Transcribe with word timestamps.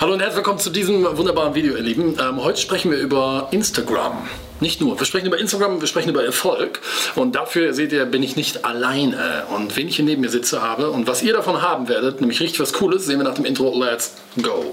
Hallo 0.00 0.12
und 0.12 0.20
herzlich 0.20 0.36
willkommen 0.36 0.60
zu 0.60 0.70
diesem 0.70 1.02
wunderbaren 1.18 1.56
Video, 1.56 1.74
ihr 1.74 1.82
Lieben. 1.82 2.16
Ähm, 2.20 2.40
heute 2.40 2.60
sprechen 2.60 2.92
wir 2.92 2.98
über 2.98 3.48
Instagram. 3.50 4.28
Nicht 4.60 4.80
nur, 4.80 4.96
wir 4.96 5.04
sprechen 5.04 5.26
über 5.26 5.38
Instagram, 5.40 5.80
wir 5.80 5.88
sprechen 5.88 6.10
über 6.10 6.24
Erfolg. 6.24 6.80
Und 7.16 7.34
dafür, 7.34 7.74
seht 7.74 7.90
ihr, 7.90 8.06
bin 8.06 8.22
ich 8.22 8.36
nicht 8.36 8.64
alleine. 8.64 9.42
Und 9.52 9.76
wen 9.76 9.88
ich 9.88 9.96
hier 9.96 10.04
neben 10.04 10.20
mir 10.20 10.28
sitze 10.28 10.62
habe 10.62 10.92
und 10.92 11.08
was 11.08 11.24
ihr 11.24 11.32
davon 11.32 11.62
haben 11.62 11.88
werdet, 11.88 12.20
nämlich 12.20 12.38
richtig 12.38 12.60
was 12.60 12.72
Cooles, 12.74 13.06
sehen 13.06 13.18
wir 13.18 13.24
nach 13.24 13.34
dem 13.34 13.44
Intro. 13.44 13.76
Let's 13.76 14.14
go. 14.40 14.72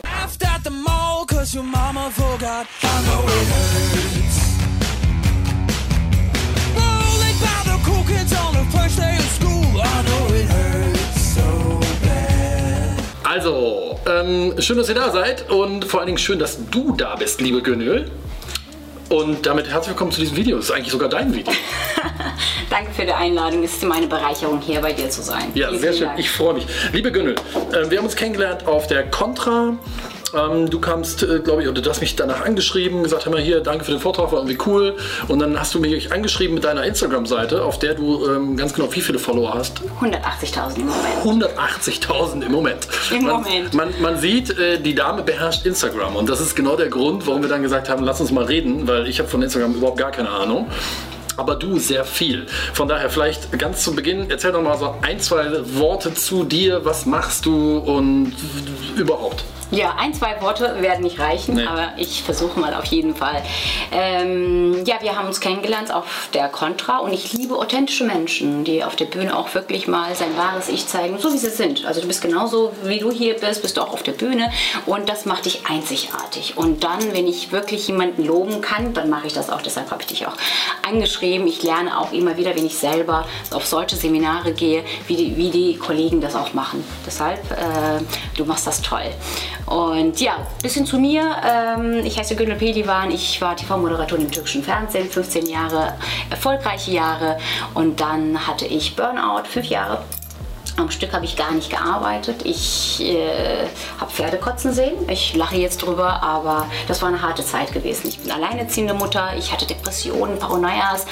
Also, 13.23 13.84
ähm, 14.05 14.53
schön, 14.59 14.77
dass 14.77 14.89
ihr 14.89 14.95
da 14.95 15.11
seid 15.11 15.49
und 15.49 15.85
vor 15.85 15.99
allen 15.99 16.07
Dingen 16.07 16.17
schön, 16.17 16.39
dass 16.39 16.57
du 16.69 16.95
da 16.95 17.15
bist, 17.15 17.41
liebe 17.41 17.61
Gönül. 17.61 18.09
Und 19.09 19.45
damit 19.45 19.67
herzlich 19.67 19.89
willkommen 19.89 20.11
zu 20.11 20.19
diesem 20.19 20.35
Video. 20.35 20.57
Das 20.57 20.65
ist 20.65 20.71
eigentlich 20.71 20.91
sogar 20.91 21.09
dein 21.09 21.33
Video. 21.33 21.53
Danke 22.71 22.91
für 22.91 23.05
die 23.05 23.13
Einladung. 23.13 23.63
Es 23.63 23.73
ist 23.73 23.83
meine 23.83 24.07
Bereicherung, 24.07 24.59
hier 24.61 24.81
bei 24.81 24.93
dir 24.93 25.09
zu 25.09 25.21
sein. 25.21 25.51
Ja, 25.53 25.69
Vielen 25.69 25.79
sehr 25.79 25.93
schön. 25.93 26.07
Dank. 26.07 26.19
Ich 26.19 26.29
freue 26.31 26.55
mich. 26.55 26.65
Liebe 26.91 27.11
Gönül, 27.11 27.35
äh, 27.71 27.89
wir 27.89 27.99
haben 27.99 28.05
uns 28.05 28.15
kennengelernt 28.15 28.65
auf 28.65 28.87
der 28.87 29.03
Contra 29.11 29.77
ähm, 30.35 30.69
du 30.69 30.79
kamst, 30.79 31.23
äh, 31.23 31.39
glaube 31.39 31.63
ich, 31.63 31.69
oder 31.69 31.81
du 31.81 31.89
hast 31.89 32.01
mich 32.01 32.15
danach 32.15 32.41
angeschrieben, 32.41 33.03
gesagt, 33.03 33.25
hör 33.25 33.31
mal 33.31 33.41
hier, 33.41 33.61
danke 33.61 33.85
für 33.85 33.91
den 33.91 33.99
Vortrag, 33.99 34.31
war 34.31 34.39
irgendwie 34.39 34.57
cool. 34.65 34.95
Und 35.27 35.39
dann 35.39 35.59
hast 35.59 35.73
du 35.73 35.79
mich 35.79 36.11
angeschrieben 36.11 36.55
mit 36.55 36.63
deiner 36.63 36.83
Instagram-Seite, 36.83 37.63
auf 37.63 37.79
der 37.79 37.95
du 37.95 38.27
ähm, 38.27 38.57
ganz 38.57 38.73
genau 38.73 38.93
wie 38.93 39.01
viele 39.01 39.19
Follower 39.19 39.53
hast? 39.53 39.81
180.000 40.01 40.77
im 40.77 40.87
Moment. 40.87 41.49
180.000 41.49 42.45
im 42.45 42.51
Moment. 42.51 42.87
Im 43.11 43.23
man, 43.25 43.35
Moment. 43.35 43.73
Man, 43.73 43.89
man 44.01 44.19
sieht, 44.19 44.57
äh, 44.57 44.79
die 44.79 44.95
Dame 44.95 45.23
beherrscht 45.23 45.65
Instagram. 45.65 46.15
Und 46.15 46.29
das 46.29 46.41
ist 46.41 46.55
genau 46.55 46.75
der 46.75 46.89
Grund, 46.89 47.25
warum 47.27 47.41
wir 47.41 47.49
dann 47.49 47.61
gesagt 47.61 47.89
haben, 47.89 48.03
lass 48.03 48.21
uns 48.21 48.31
mal 48.31 48.45
reden, 48.45 48.87
weil 48.87 49.07
ich 49.07 49.19
habe 49.19 49.29
von 49.29 49.41
Instagram 49.41 49.75
überhaupt 49.75 49.97
gar 49.97 50.11
keine 50.11 50.29
Ahnung 50.29 50.67
aber 51.37 51.55
du 51.55 51.79
sehr 51.79 52.05
viel. 52.05 52.45
Von 52.73 52.87
daher 52.87 53.09
vielleicht 53.09 53.57
ganz 53.59 53.83
zu 53.83 53.93
Beginn, 53.93 54.29
erzähl 54.29 54.51
doch 54.51 54.61
mal 54.61 54.77
so 54.77 54.95
ein, 55.01 55.19
zwei 55.19 55.47
Worte 55.77 56.13
zu 56.13 56.43
dir, 56.43 56.85
was 56.85 57.05
machst 57.05 57.45
du 57.45 57.77
und 57.77 58.33
überhaupt. 58.95 59.43
Ja, 59.71 59.95
ein, 59.97 60.13
zwei 60.13 60.39
Worte 60.41 60.81
werden 60.81 61.01
nicht 61.01 61.19
reichen, 61.19 61.55
nee. 61.55 61.65
aber 61.65 61.93
ich 61.97 62.21
versuche 62.21 62.59
mal 62.59 62.75
auf 62.75 62.85
jeden 62.85 63.15
Fall. 63.15 63.41
Ähm, 63.91 64.85
ja, 64.85 64.97
wir 65.01 65.17
haben 65.17 65.27
uns 65.27 65.39
kennengelernt 65.39 65.91
auf 65.91 66.29
der 66.33 66.49
Contra 66.49 66.99
und 66.99 67.13
ich 67.13 67.33
liebe 67.33 67.55
authentische 67.55 68.03
Menschen, 68.03 68.63
die 68.63 68.83
auf 68.83 68.95
der 68.95 69.05
Bühne 69.05 69.35
auch 69.35 69.53
wirklich 69.55 69.87
mal 69.87 70.13
sein 70.13 70.37
wahres 70.37 70.69
Ich 70.69 70.87
zeigen, 70.87 71.17
so 71.17 71.33
wie 71.33 71.37
sie 71.37 71.49
sind. 71.49 71.83
Also 71.85 72.01
du 72.01 72.07
bist 72.07 72.21
genauso, 72.21 72.73
wie 72.83 72.99
du 72.99 73.11
hier 73.11 73.33
bist, 73.33 73.63
bist 73.63 73.77
du 73.77 73.81
auch 73.81 73.91
auf 73.91 74.03
der 74.03 74.11
Bühne 74.11 74.51
und 74.85 75.09
das 75.09 75.25
macht 75.25 75.45
dich 75.45 75.65
einzigartig. 75.67 76.57
Und 76.57 76.83
dann, 76.83 77.13
wenn 77.13 77.27
ich 77.27 77.51
wirklich 77.51 77.87
jemanden 77.87 78.23
loben 78.23 78.61
kann, 78.61 78.93
dann 78.93 79.09
mache 79.09 79.25
ich 79.25 79.33
das 79.33 79.49
auch. 79.49 79.63
Deshalb 79.63 79.89
habe 79.89 80.01
ich 80.01 80.07
dich 80.07 80.27
auch 80.27 80.35
angeschrieben. 80.87 81.47
Ich 81.47 81.63
lerne 81.63 81.99
auch 81.99 82.11
immer 82.11 82.37
wieder, 82.37 82.55
wenn 82.55 82.67
ich 82.67 82.77
selber 82.77 83.27
auf 83.51 83.65
solche 83.65 83.95
Seminare 83.95 84.53
gehe, 84.53 84.83
wie 85.07 85.15
die, 85.15 85.37
wie 85.37 85.49
die 85.49 85.75
Kollegen 85.77 86.21
das 86.21 86.35
auch 86.35 86.53
machen. 86.53 86.83
Deshalb, 87.05 87.39
äh, 87.51 88.03
du 88.37 88.45
machst 88.45 88.67
das 88.67 88.81
toll. 88.81 89.11
Und 89.65 90.21
ja, 90.21 90.37
bisschen 90.61 90.85
zu 90.85 90.99
mir. 90.99 91.37
Ähm, 91.43 92.05
ich 92.05 92.17
heiße 92.19 92.35
Gönül 92.35 92.55
Pelivan. 92.55 93.11
Ich 93.11 93.41
war 93.41 93.55
TV-Moderatorin 93.55 94.25
im 94.25 94.31
türkischen 94.31 94.63
Fernsehen, 94.63 95.09
15 95.09 95.47
Jahre, 95.47 95.93
erfolgreiche 96.29 96.91
Jahre. 96.91 97.37
Und 97.73 97.99
dann 97.99 98.47
hatte 98.47 98.65
ich 98.65 98.95
Burnout, 98.95 99.45
fünf 99.49 99.65
Jahre. 99.65 100.03
Am 100.77 100.91
Stück 100.91 101.13
habe 101.13 101.23
ich 101.23 101.37
gar 101.37 101.51
nicht 101.53 101.69
gearbeitet. 101.69 102.41
Ich 102.43 103.01
äh, 103.01 103.65
habe 103.99 104.11
Pferde 104.11 104.37
kotzen 104.37 104.73
sehen. 104.73 105.09
Ich 105.09 105.33
lache 105.33 105.55
jetzt 105.55 105.77
drüber, 105.77 106.21
aber 106.21 106.67
das 106.87 107.01
war 107.01 107.09
eine 107.09 107.21
harte 107.21 107.45
Zeit 107.45 107.71
gewesen. 107.71 108.09
Ich 108.09 108.19
bin 108.19 108.29
alleinerziehende 108.29 108.93
Mutter. 108.93 109.35
Ich 109.37 109.53
hatte 109.53 109.65
Depressionen, 109.65 110.37
Paranoias, 110.37 111.05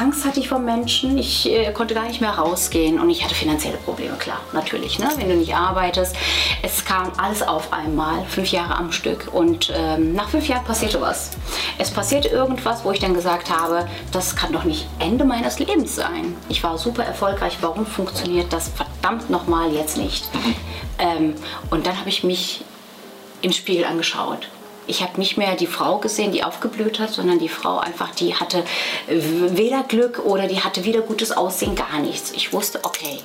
Angst 0.00 0.24
hatte 0.24 0.40
ich 0.40 0.48
vor 0.48 0.58
Menschen. 0.58 1.16
Ich 1.18 1.50
äh, 1.50 1.72
konnte 1.72 1.94
gar 1.94 2.04
nicht 2.04 2.20
mehr 2.20 2.30
rausgehen 2.30 3.00
und 3.00 3.10
ich 3.10 3.22
hatte 3.22 3.34
finanzielle 3.34 3.76
Probleme, 3.78 4.16
klar, 4.16 4.40
natürlich. 4.52 4.98
Ne? 4.98 5.08
Wenn 5.16 5.28
du 5.28 5.36
nicht 5.36 5.54
arbeitest, 5.54 6.16
es 6.62 6.84
kam 6.84 7.12
alles 7.16 7.42
auf 7.42 7.72
einmal, 7.72 8.24
fünf 8.26 8.50
Jahre 8.50 8.76
am 8.76 8.92
Stück. 8.92 9.28
Und 9.32 9.72
ähm, 9.74 10.14
nach 10.14 10.28
fünf 10.28 10.48
Jahren 10.48 10.64
passierte 10.64 11.00
was. 11.00 11.32
Es 11.78 11.90
passierte 11.90 12.28
irgendwas, 12.28 12.84
wo 12.84 12.90
ich 12.90 12.98
dann 12.98 13.14
gesagt 13.14 13.50
habe, 13.50 13.88
das 14.12 14.36
kann 14.36 14.52
doch 14.52 14.64
nicht 14.64 14.86
Ende 14.98 15.24
meines 15.24 15.58
Lebens 15.58 15.94
sein. 15.94 16.36
Ich 16.48 16.62
war 16.62 16.76
super 16.78 17.04
erfolgreich. 17.04 17.58
Warum 17.60 17.86
funktioniert 17.86 18.52
das 18.52 18.68
verdammt 18.68 19.30
nochmal 19.30 19.72
jetzt 19.72 19.96
nicht? 19.96 20.28
Ähm, 20.96 21.34
und 21.70 21.86
dann 21.86 21.98
habe 21.98 22.08
ich 22.08 22.22
mich 22.22 22.64
im 23.42 23.50
Spiegel 23.50 23.84
angeschaut 23.84 24.48
ich 24.86 25.02
habe 25.02 25.18
nicht 25.18 25.36
mehr 25.36 25.56
die 25.56 25.66
Frau 25.66 25.98
gesehen, 25.98 26.32
die 26.32 26.44
aufgeblüht 26.44 26.98
hat, 26.98 27.10
sondern 27.10 27.38
die 27.38 27.48
Frau 27.48 27.78
einfach, 27.78 28.14
die 28.14 28.34
hatte 28.34 28.64
weder 29.06 29.82
Glück 29.82 30.20
oder 30.24 30.46
die 30.46 30.60
hatte 30.60 30.84
weder 30.84 31.00
gutes 31.00 31.32
Aussehen, 31.32 31.74
gar 31.74 32.00
nichts. 32.00 32.32
Ich 32.32 32.52
wusste, 32.52 32.80
okay, 32.82 33.18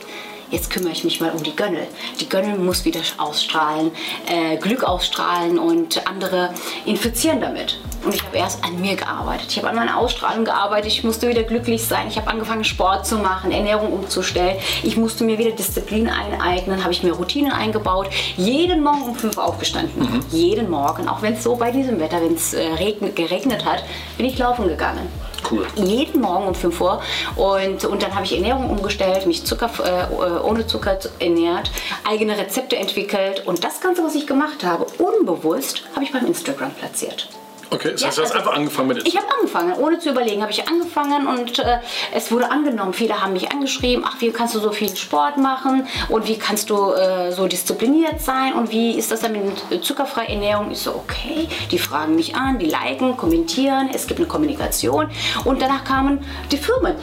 jetzt 0.51 0.69
kümmere 0.69 0.91
ich 0.91 1.03
mich 1.03 1.21
mal 1.21 1.31
um 1.31 1.43
die 1.43 1.55
Gönnel. 1.55 1.87
Die 2.19 2.29
Gönnel 2.29 2.57
muss 2.57 2.85
wieder 2.85 3.01
ausstrahlen, 3.17 3.91
äh, 4.27 4.57
Glück 4.57 4.83
ausstrahlen 4.83 5.59
und 5.59 6.07
andere 6.07 6.53
infizieren 6.85 7.41
damit. 7.41 7.79
Und 8.03 8.15
ich 8.15 8.23
habe 8.23 8.37
erst 8.37 8.63
an 8.63 8.79
mir 8.79 8.95
gearbeitet. 8.95 9.47
Ich 9.49 9.57
habe 9.57 9.69
an 9.69 9.75
meiner 9.75 9.97
Ausstrahlung 9.97 10.45
gearbeitet. 10.45 10.91
Ich 10.91 11.03
musste 11.03 11.27
wieder 11.27 11.43
glücklich 11.43 11.83
sein. 11.83 12.07
Ich 12.07 12.17
habe 12.17 12.27
angefangen, 12.29 12.63
Sport 12.63 13.05
zu 13.05 13.17
machen, 13.17 13.51
Ernährung 13.51 13.91
umzustellen. 13.91 14.57
Ich 14.83 14.95
musste 14.95 15.25
mir 15.25 15.37
wieder 15.37 15.51
Disziplin 15.51 16.09
eineignen. 16.09 16.81
Habe 16.83 16.93
ich 16.93 17.03
mir 17.03 17.11
Routinen 17.11 17.51
eingebaut. 17.51 18.09
Jeden 18.37 18.83
Morgen 18.83 19.03
um 19.03 19.15
5 19.15 19.37
Uhr 19.37 19.43
aufgestanden. 19.43 20.01
Mhm. 20.01 20.23
Jeden 20.31 20.69
Morgen. 20.69 21.09
Auch 21.09 21.21
wenn 21.21 21.33
es 21.33 21.43
so 21.43 21.55
bei 21.57 21.71
diesem 21.71 21.99
Wetter, 21.99 22.21
wenn 22.21 22.35
es 22.35 22.53
äh, 22.53 22.69
geregnet 23.15 23.65
hat, 23.65 23.83
bin 24.17 24.25
ich 24.25 24.37
laufen 24.37 24.67
gegangen. 24.67 25.09
Cool. 25.49 25.65
Jeden 25.75 26.21
Morgen 26.21 26.47
um 26.47 26.55
5 26.55 26.81
Uhr. 26.81 27.01
Und, 27.35 27.85
und 27.85 28.03
dann 28.03 28.13
habe 28.13 28.25
ich 28.25 28.33
Ernährung 28.35 28.69
umgestellt, 28.69 29.25
mich 29.25 29.45
Zucker, 29.45 29.69
äh, 30.11 30.39
ohne 30.45 30.67
Zucker 30.67 30.99
ernährt, 31.19 31.71
eigene 32.07 32.37
Rezepte 32.37 32.75
entwickelt. 32.75 33.45
Und 33.45 33.63
das 33.63 33.81
Ganze, 33.81 34.03
was 34.03 34.15
ich 34.15 34.27
gemacht 34.27 34.63
habe, 34.63 34.85
unbewusst, 34.97 35.83
habe 35.95 36.03
ich 36.03 36.11
beim 36.11 36.25
Instagram 36.25 36.71
platziert. 36.71 37.27
Okay, 37.71 37.91
das 37.91 38.03
heißt, 38.03 38.17
du 38.17 38.21
hast 38.23 38.31
also 38.31 38.49
einfach 38.49 38.53
angefangen 38.57 38.87
mit 38.87 39.07
Ich 39.07 39.15
habe 39.15 39.27
angefangen, 39.37 39.73
ohne 39.73 39.99
zu 39.99 40.09
überlegen, 40.09 40.41
habe 40.41 40.51
ich 40.51 40.67
angefangen 40.67 41.27
und 41.27 41.59
äh, 41.59 41.77
es 42.13 42.31
wurde 42.31 42.49
angenommen. 42.49 42.93
Viele 42.93 43.21
haben 43.21 43.33
mich 43.33 43.51
angeschrieben, 43.51 44.03
ach, 44.07 44.15
wie 44.19 44.31
kannst 44.31 44.55
du 44.55 44.59
so 44.59 44.71
viel 44.71 44.95
Sport 44.95 45.37
machen 45.37 45.87
und 46.09 46.27
wie 46.27 46.37
kannst 46.37 46.69
du 46.71 46.93
äh, 46.93 47.31
so 47.31 47.47
diszipliniert 47.47 48.21
sein 48.21 48.53
und 48.53 48.71
wie 48.71 48.97
ist 48.97 49.11
das 49.11 49.21
dann 49.21 49.33
mit 49.33 49.85
zuckerfreier 49.85 50.29
Ernährung? 50.29 50.71
Ich 50.71 50.79
so, 50.79 50.95
okay, 50.95 51.47
die 51.71 51.77
fragen 51.77 52.15
mich 52.15 52.35
an, 52.35 52.57
die 52.57 52.65
liken, 52.65 53.15
kommentieren, 53.17 53.91
es 53.93 54.07
gibt 54.07 54.19
eine 54.19 54.27
Kommunikation 54.27 55.09
und 55.45 55.61
danach 55.61 55.83
kamen 55.83 56.25
die 56.51 56.57
Firmen 56.57 56.95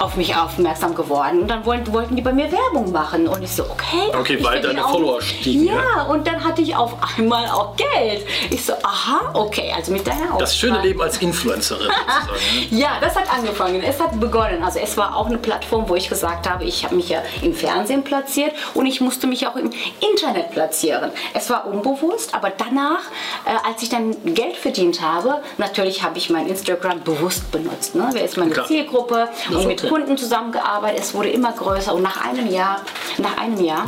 auf 0.00 0.16
mich 0.16 0.34
aufmerksam 0.34 0.96
geworden 0.96 1.42
und 1.42 1.48
dann 1.48 1.64
wollten, 1.64 1.92
wollten 1.92 2.16
die 2.16 2.22
bei 2.22 2.32
mir 2.32 2.50
Werbung 2.50 2.90
machen 2.90 3.28
und 3.28 3.42
ich 3.42 3.52
so, 3.52 3.64
okay. 3.64 4.10
Okay, 4.18 4.42
weil 4.42 4.60
deine 4.60 4.82
Follower 4.82 5.22
stiegen. 5.22 5.66
Ja, 5.66 5.74
ja, 5.74 6.02
und 6.04 6.26
dann 6.26 6.42
hatte 6.42 6.62
ich 6.62 6.74
auf 6.74 6.96
einmal 7.16 7.46
auch 7.46 7.76
Geld. 7.76 8.26
Ich 8.50 8.64
so, 8.64 8.72
aha, 8.82 9.30
okay, 9.34 9.72
also 9.76 9.92
mit 9.92 10.07
deiner 10.08 10.38
Das 10.38 10.56
schöne 10.56 10.80
Leben 10.80 11.00
als 11.00 11.18
Influencerin. 11.18 11.88
Ne? 11.88 11.94
ja, 12.78 12.98
das 13.00 13.14
hat 13.14 13.32
angefangen. 13.32 13.82
Es 13.82 14.00
hat 14.00 14.18
begonnen. 14.18 14.62
Also 14.62 14.78
es 14.78 14.96
war 14.96 15.16
auch 15.16 15.26
eine 15.26 15.38
Plattform, 15.38 15.88
wo 15.88 15.94
ich 15.94 16.08
gesagt 16.08 16.48
habe, 16.48 16.64
ich 16.64 16.84
habe 16.84 16.96
mich 16.96 17.08
ja 17.08 17.22
im 17.42 17.54
Fernsehen 17.54 18.04
platziert 18.04 18.52
und 18.74 18.86
ich 18.86 19.00
musste 19.00 19.26
mich 19.26 19.46
auch 19.46 19.56
im 19.56 19.70
Internet 20.00 20.50
platzieren. 20.52 21.10
Es 21.34 21.50
war 21.50 21.66
unbewusst, 21.66 22.34
aber 22.34 22.50
danach, 22.50 23.00
äh, 23.44 23.68
als 23.68 23.82
ich 23.82 23.88
dann 23.88 24.16
Geld 24.34 24.56
verdient 24.56 25.00
habe, 25.02 25.42
natürlich 25.58 26.02
habe 26.02 26.18
ich 26.18 26.30
mein 26.30 26.46
Instagram 26.48 27.02
bewusst 27.02 27.50
benutzt. 27.50 27.94
Ne? 27.94 28.08
Wer 28.12 28.24
ist 28.24 28.36
meine 28.36 28.50
Klar. 28.50 28.66
Zielgruppe 28.66 29.28
und 29.50 29.66
mit 29.66 29.88
Kunden 29.88 30.16
zusammengearbeitet. 30.16 31.00
Es 31.00 31.14
wurde 31.14 31.30
immer 31.30 31.52
größer 31.52 31.94
und 31.94 32.02
nach 32.02 32.24
einem 32.24 32.50
Jahr, 32.50 32.80
nach 33.18 33.36
einem 33.38 33.62
Jahr 33.62 33.84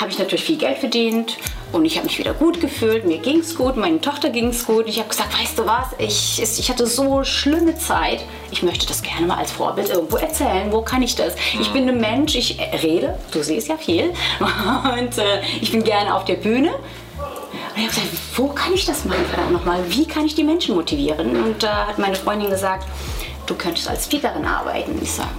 habe 0.00 0.10
ich 0.10 0.18
natürlich 0.18 0.44
viel 0.44 0.58
Geld 0.58 0.78
verdient 0.78 1.36
und 1.72 1.84
ich 1.84 1.96
habe 1.96 2.06
mich 2.06 2.18
wieder 2.18 2.34
gut 2.34 2.60
gefühlt, 2.60 3.04
mir 3.04 3.18
ging 3.18 3.40
es 3.40 3.54
gut, 3.56 3.76
meine 3.76 4.00
Tochter 4.00 4.30
ging 4.30 4.48
es 4.48 4.66
gut. 4.66 4.86
Ich 4.86 4.98
habe 4.98 5.08
gesagt, 5.08 5.38
weißt 5.38 5.58
du 5.58 5.66
was, 5.66 5.86
ich, 5.98 6.40
ich 6.40 6.70
hatte 6.70 6.86
so 6.86 7.24
schlimme 7.24 7.76
Zeit. 7.76 8.24
Ich 8.50 8.62
möchte 8.62 8.86
das 8.86 9.02
gerne 9.02 9.26
mal 9.26 9.38
als 9.38 9.52
Vorbild 9.52 9.88
irgendwo 9.88 10.16
erzählen. 10.16 10.70
Wo 10.70 10.82
kann 10.82 11.02
ich 11.02 11.16
das? 11.16 11.34
Ich 11.58 11.72
bin 11.72 11.88
ein 11.88 12.00
Mensch, 12.00 12.34
ich 12.34 12.58
rede, 12.82 13.18
du 13.30 13.42
siehst 13.42 13.68
ja 13.68 13.76
viel. 13.76 14.12
Und 14.98 15.18
äh, 15.18 15.40
ich 15.60 15.72
bin 15.72 15.82
gerne 15.82 16.14
auf 16.14 16.24
der 16.24 16.36
Bühne. 16.36 16.72
Und 16.72 17.76
ich 17.76 17.82
habe 17.84 17.88
gesagt, 17.88 18.08
wo 18.36 18.48
kann 18.48 18.74
ich 18.74 18.84
das 18.84 19.04
machen, 19.04 19.20
nochmal? 19.50 19.82
Wie 19.88 20.06
kann 20.06 20.26
ich 20.26 20.34
die 20.34 20.44
Menschen 20.44 20.74
motivieren? 20.74 21.42
Und 21.42 21.62
da 21.62 21.84
äh, 21.84 21.86
hat 21.86 21.98
meine 21.98 22.16
Freundin 22.16 22.50
gesagt, 22.50 22.86
du 23.46 23.54
könntest 23.54 23.88
als 23.88 24.04
Speakerin 24.04 24.44
arbeiten. 24.44 24.98
Ich 25.00 25.12
sage, 25.12 25.30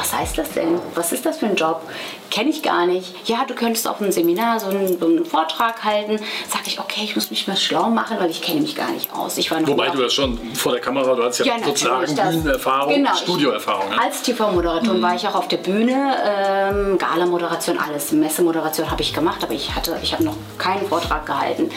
was 0.00 0.14
heißt 0.14 0.38
das 0.38 0.52
denn? 0.52 0.80
Was 0.94 1.12
ist 1.12 1.26
das 1.26 1.38
für 1.38 1.46
ein 1.46 1.56
Job? 1.56 1.82
Kenne 2.30 2.48
ich 2.48 2.62
gar 2.62 2.86
nicht. 2.86 3.28
Ja, 3.28 3.44
du 3.46 3.54
könntest 3.54 3.86
auf 3.86 4.00
einem 4.00 4.12
Seminar 4.12 4.58
so 4.58 4.68
einen, 4.68 4.98
so 4.98 5.06
einen 5.06 5.26
Vortrag 5.26 5.84
halten. 5.84 6.18
Sagte 6.48 6.70
ich, 6.70 6.80
okay, 6.80 7.02
ich 7.04 7.14
muss 7.14 7.30
mich 7.30 7.46
mal 7.46 7.56
schlau 7.56 7.90
machen, 7.90 8.16
weil 8.18 8.30
ich 8.30 8.40
kenne 8.40 8.62
mich 8.62 8.74
gar 8.74 8.90
nicht 8.90 9.12
aus. 9.12 9.36
Ich 9.36 9.50
war 9.50 9.60
noch 9.60 9.68
Wobei 9.68 9.90
du 9.90 10.00
ja 10.00 10.08
schon 10.08 10.38
vor 10.54 10.72
der 10.72 10.80
Kamera, 10.80 11.14
du 11.14 11.22
hast 11.22 11.38
ja, 11.40 11.56
ja 11.56 11.62
sozusagen 11.62 12.14
Bühnenerfahrung, 12.14 12.94
genau, 12.94 13.14
Studioerfahrung. 13.14 13.90
Ja? 13.90 14.02
Als 14.02 14.22
TV-Moderatorin 14.22 14.98
mhm. 14.98 15.02
war 15.02 15.14
ich 15.14 15.28
auch 15.28 15.34
auf 15.34 15.48
der 15.48 15.58
Bühne, 15.58 16.16
ähm, 16.24 16.96
Gala-Moderation, 16.96 17.78
alles. 17.78 18.12
Messemoderation 18.12 18.90
habe 18.90 19.02
ich 19.02 19.12
gemacht, 19.12 19.42
aber 19.42 19.52
ich 19.52 19.74
hatte, 19.74 19.98
ich 20.02 20.14
habe 20.14 20.24
noch 20.24 20.36
keinen 20.56 20.86
Vortrag 20.86 21.26
gehalten. 21.26 21.70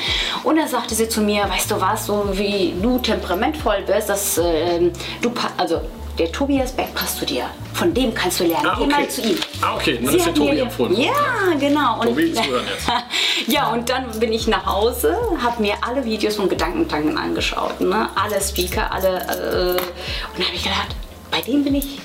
Und 0.43 0.55
da 0.55 0.67
sagte 0.67 0.95
sie 0.95 1.09
zu 1.09 1.21
mir, 1.21 1.43
weißt 1.49 1.71
du 1.71 1.81
was, 1.81 2.05
so 2.05 2.29
wie 2.31 2.73
du 2.81 2.99
temperamentvoll 2.99 3.83
bist, 3.85 4.07
dass 4.07 4.37
äh, 4.37 4.91
du, 5.21 5.31
also 5.57 5.81
der 6.17 6.31
Tobias 6.31 6.71
Beck 6.71 6.93
passt 6.93 7.17
zu 7.17 7.25
dir. 7.25 7.45
Von 7.73 7.93
dem 7.93 8.13
kannst 8.13 8.39
du 8.39 8.45
lernen. 8.45 8.67
Ah, 8.67 8.73
okay. 8.73 8.85
Geh 8.85 8.91
mal 8.91 9.09
zu 9.09 9.21
ihm. 9.21 9.37
Ah, 9.61 9.75
okay, 9.75 9.99
dann 10.03 10.15
ist 10.15 10.25
der 10.25 10.33
Tobi 10.33 10.59
empfohlen. 10.59 11.01
Ja, 11.01 11.11
genau. 11.59 12.01
Und, 12.01 12.07
Tobi, 12.07 12.33
zuhören 12.33 12.65
jetzt. 12.67 12.87
ja, 13.47 13.71
und 13.71 13.89
dann 13.89 14.19
bin 14.19 14.31
ich 14.31 14.47
nach 14.47 14.65
Hause, 14.65 15.17
habe 15.41 15.61
mir 15.61 15.75
alle 15.81 16.05
Videos 16.05 16.35
von 16.35 16.49
Gedankentanken 16.49 17.17
angeschaut. 17.17 17.81
Ne? 17.81 18.09
Alle 18.15 18.39
Speaker, 18.41 18.91
alle. 18.91 19.07
Äh, 19.07 19.71
und 19.71 20.37
dann 20.37 20.45
habe 20.45 20.55
ich 20.55 20.63
gedacht, 20.63 20.95
bei 21.31 21.41
dem 21.41 21.63
bin 21.63 21.75
ich 21.75 21.99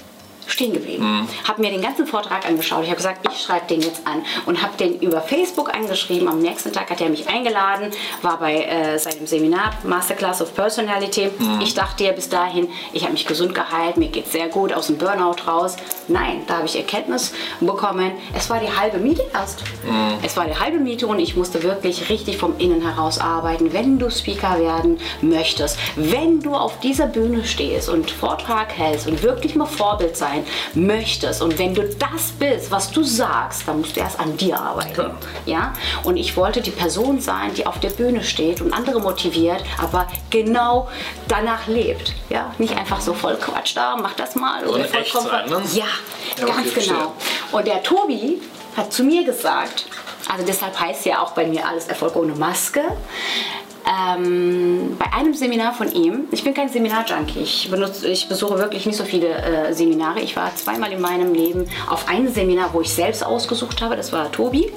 stehen 0.59 0.73
geblieben. 0.73 1.05
Mhm. 1.05 1.29
Habe 1.47 1.61
mir 1.61 1.71
den 1.71 1.81
ganzen 1.81 2.07
Vortrag 2.07 2.47
angeschaut. 2.47 2.83
Ich 2.83 2.89
habe 2.89 2.97
gesagt, 2.97 3.27
ich 3.33 3.41
schreibe 3.41 3.67
den 3.67 3.81
jetzt 3.81 4.07
an 4.07 4.23
und 4.47 4.63
habe 4.63 4.77
den 4.77 4.99
über 5.01 5.21
Facebook 5.21 5.75
angeschrieben. 5.75 6.29
Am 6.29 6.41
nächsten 6.41 6.73
Tag 6.73 6.91
hat 6.91 7.01
er 7.01 7.09
mich 7.09 7.29
eingeladen, 7.29 7.91
war 8.23 8.39
bei 8.39 8.63
äh, 8.65 8.99
seinem 8.99 9.27
Seminar 9.27 9.73
Masterclass 9.85 10.43
of 10.43 10.55
Personality. 10.55 11.31
Mhm. 11.39 11.61
Ich 11.61 11.75
dachte 11.75 12.05
ja 12.05 12.13
bis 12.13 12.29
dahin, 12.29 12.69
ich 12.93 13.03
habe 13.03 13.13
mich 13.13 13.27
gesund 13.27 13.55
gehalten, 13.55 14.01
mir 14.01 14.09
geht 14.09 14.31
sehr 14.31 14.49
gut, 14.49 14.73
aus 14.73 14.89
dem 14.89 14.99
Burnout 14.99 15.47
raus. 15.47 15.77
Nein, 16.09 16.43
da 16.47 16.57
habe 16.57 16.67
ich 16.67 16.77
Erkenntnis 16.77 17.33
bekommen. 17.61 18.13
Es 18.37 18.51
war 18.51 18.61
die 18.61 18.75
halbe 18.75 18.99
Miete 18.99 19.25
erst. 19.33 19.63
Mhm. 19.85 20.19
Es 20.23 20.37
war 20.37 20.47
die 20.47 20.59
halbe 20.59 20.79
Miete 20.79 21.07
und 21.07 21.19
ich 21.19 21.37
musste 21.37 21.63
wirklich 21.63 22.09
richtig 22.09 22.39
vom 22.39 22.59
Innen 22.59 22.83
heraus 22.83 23.19
arbeiten. 23.19 23.73
Wenn 23.73 23.99
du 23.99 24.11
Speaker 24.11 24.59
werden 24.59 24.99
möchtest, 25.21 25.79
wenn 25.97 26.41
du 26.41 26.55
auf 26.55 26.81
dieser 26.81 27.07
Bühne 27.07 27.45
stehst 27.45 27.89
und 27.89 28.11
Vortrag 28.11 28.77
hältst 28.77 29.07
und 29.07 29.23
wirklich 29.23 29.55
mal 29.55 29.67
Vorbild 29.67 30.17
sein 30.17 30.29
sein 30.29 30.45
möchtest 30.75 31.43
und 31.43 31.59
wenn 31.59 31.75
du 31.75 31.83
das 31.83 32.33
bist, 32.39 32.71
was 32.71 32.91
du 32.91 33.03
sagst, 33.03 33.67
dann 33.67 33.81
musst 33.81 33.97
du 33.97 34.01
erst 34.01 34.19
an 34.21 34.37
dir 34.37 34.59
arbeiten. 34.59 34.95
Klar. 34.95 35.17
Ja? 35.47 35.73
Und 36.05 36.17
ich 36.17 36.37
wollte 36.37 36.61
die 36.61 36.71
Person 36.71 37.21
sein, 37.21 37.55
die 37.55 37.67
auf 37.67 37.81
der 37.81 37.91
Bühne 37.91 38.23
steht 38.23 38.61
und 38.61 38.73
andere 38.73 39.01
motiviert, 39.01 39.63
aber 39.79 40.07
genau 40.31 40.89
danach 41.27 41.67
lebt. 41.67 42.15
Ja? 42.29 42.55
Nicht 42.59 42.77
einfach 42.77 43.01
so 43.01 43.15
voll 43.15 43.37
Quatsch 43.37 43.77
da, 43.77 43.97
mach 43.97 44.15
das 44.15 44.35
mal. 44.35 44.67
Oder 44.67 44.85
voll 44.85 45.01
echt 45.01 45.13
sein, 45.13 45.49
ne? 45.49 45.63
Ja, 45.75 45.85
ja 46.39 46.47
ganz 46.47 46.69
okay, 46.71 46.87
genau. 46.87 47.15
Und 47.53 47.67
der 47.67 47.83
Tobi 47.83 48.41
hat 48.77 48.93
zu 48.93 49.03
mir 49.05 49.25
gesagt, 49.25 49.87
also 50.31 50.45
deshalb 50.45 50.79
heißt 50.79 51.07
ja 51.07 51.23
auch 51.23 51.33
bei 51.33 51.47
mir 51.47 51.67
alles 51.67 51.89
Erfolg 51.89 52.15
ohne 52.17 52.35
Maske 52.35 52.83
ähm, 53.89 54.97
bei 54.99 55.11
einem 55.15 55.33
Seminar 55.33 55.73
von 55.73 55.91
ihm, 55.91 56.25
ich 56.31 56.45
bin 56.45 56.53
kein 56.53 56.69
Seminar-Junkie, 56.69 57.41
ich, 57.41 57.73
ich 58.05 58.29
besuche 58.29 58.59
wirklich 58.59 58.85
nicht 58.85 58.97
so 58.97 59.05
viele 59.05 59.29
äh, 59.29 59.73
Seminare. 59.73 60.21
Ich 60.21 60.37
war 60.37 60.55
zweimal 60.57 60.93
in 60.93 61.01
meinem 61.01 61.33
Leben 61.33 61.67
auf 61.89 62.07
einem 62.07 62.29
Seminar, 62.29 62.75
wo 62.75 62.83
ich 62.83 62.93
selbst 62.93 63.25
ausgesucht 63.25 63.81
habe, 63.81 63.97
das 63.97 64.13
war 64.13 64.31
Tobi. 64.31 64.71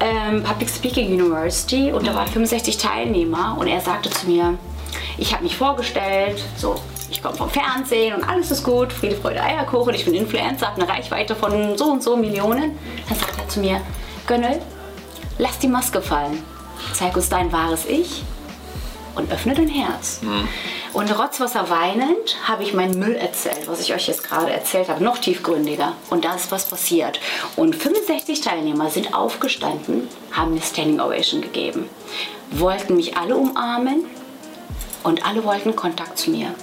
Ähm, 0.00 0.42
Public 0.42 0.68
Speaking 0.68 1.12
University 1.12 1.92
und 1.92 2.06
da 2.06 2.14
waren 2.14 2.28
65 2.28 2.76
Teilnehmer 2.76 3.56
und 3.58 3.68
er 3.68 3.80
sagte 3.80 4.10
zu 4.10 4.26
mir, 4.26 4.58
ich 5.16 5.32
habe 5.32 5.44
mich 5.44 5.56
vorgestellt, 5.56 6.42
so 6.56 6.74
ich 7.10 7.22
komme 7.22 7.36
vom 7.36 7.48
Fernsehen 7.48 8.14
und 8.14 8.24
alles 8.28 8.50
ist 8.50 8.64
gut, 8.64 8.92
Friede, 8.92 9.16
Freude, 9.16 9.42
Eierkuchen, 9.42 9.94
ich 9.94 10.04
bin 10.04 10.14
Influencer, 10.14 10.66
habe 10.66 10.82
eine 10.82 10.90
Reichweite 10.90 11.34
von 11.34 11.78
so 11.78 11.92
und 11.92 12.02
so 12.02 12.16
Millionen. 12.16 12.76
Dann 13.08 13.18
sagt 13.18 13.38
er 13.38 13.48
zu 13.48 13.60
mir, 13.60 13.80
Gönnel, 14.26 14.60
lass 15.38 15.58
die 15.58 15.68
Maske 15.68 16.02
fallen 16.02 16.51
zeig 16.92 17.16
uns 17.16 17.28
dein 17.28 17.52
wahres 17.52 17.86
Ich 17.86 18.22
und 19.14 19.30
öffne 19.30 19.54
dein 19.54 19.68
Herz. 19.68 20.20
Mhm. 20.22 20.48
Und 20.92 21.18
Rotzwasser 21.18 21.70
weinend 21.70 22.36
habe 22.44 22.62
ich 22.62 22.74
meinen 22.74 22.98
Müll 22.98 23.14
erzählt, 23.14 23.62
was 23.66 23.80
ich 23.80 23.94
euch 23.94 24.08
jetzt 24.08 24.24
gerade 24.24 24.52
erzählt 24.52 24.88
habe, 24.88 25.02
noch 25.02 25.18
tiefgründiger. 25.18 25.94
Und 26.10 26.24
da 26.24 26.34
ist 26.34 26.52
was 26.52 26.66
passiert. 26.66 27.20
Und 27.56 27.74
65 27.74 28.40
Teilnehmer 28.40 28.90
sind 28.90 29.14
aufgestanden, 29.14 30.08
haben 30.32 30.52
eine 30.52 30.62
Standing 30.62 31.00
Ovation 31.00 31.40
gegeben, 31.40 31.88
wollten 32.50 32.96
mich 32.96 33.16
alle 33.16 33.36
umarmen 33.36 34.04
und 35.02 35.24
alle 35.26 35.44
wollten 35.44 35.74
Kontakt 35.76 36.18
zu 36.18 36.30
mir. 36.30 36.54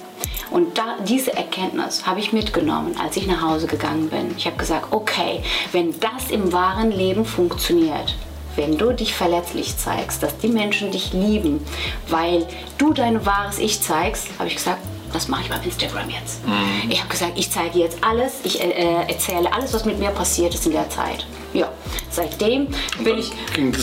Und 0.50 0.78
da, 0.78 0.96
diese 1.06 1.32
Erkenntnis 1.36 2.06
habe 2.06 2.18
ich 2.18 2.32
mitgenommen, 2.32 2.96
als 3.00 3.16
ich 3.16 3.26
nach 3.26 3.40
Hause 3.40 3.68
gegangen 3.68 4.08
bin. 4.08 4.34
Ich 4.36 4.46
habe 4.46 4.56
gesagt, 4.56 4.86
okay, 4.90 5.42
wenn 5.70 5.98
das 6.00 6.30
im 6.30 6.52
wahren 6.52 6.90
Leben 6.90 7.24
funktioniert, 7.24 8.16
wenn 8.56 8.78
du 8.78 8.92
dich 8.92 9.14
verletzlich 9.14 9.76
zeigst, 9.76 10.22
dass 10.22 10.36
die 10.38 10.48
Menschen 10.48 10.90
dich 10.90 11.12
lieben, 11.12 11.64
weil 12.08 12.46
du 12.78 12.92
dein 12.92 13.24
wahres 13.24 13.58
Ich 13.58 13.80
zeigst, 13.80 14.28
habe 14.38 14.48
ich 14.48 14.56
gesagt, 14.56 14.80
das 15.12 15.28
mache 15.28 15.42
ich 15.42 15.48
beim 15.48 15.62
Instagram 15.62 16.10
jetzt. 16.10 16.46
Mhm. 16.46 16.90
Ich 16.90 17.00
habe 17.00 17.10
gesagt, 17.10 17.32
ich 17.36 17.50
zeige 17.50 17.78
jetzt 17.78 17.98
alles, 18.02 18.34
ich 18.44 18.60
äh, 18.60 18.70
äh, 18.70 19.08
erzähle 19.08 19.52
alles, 19.52 19.72
was 19.72 19.84
mit 19.84 19.98
mir 19.98 20.10
passiert 20.10 20.54
ist 20.54 20.66
in 20.66 20.72
der 20.72 20.88
Zeit. 20.88 21.26
Ja, 21.52 21.68
seitdem 22.10 22.68
bin 23.00 23.18
ich 23.18 23.32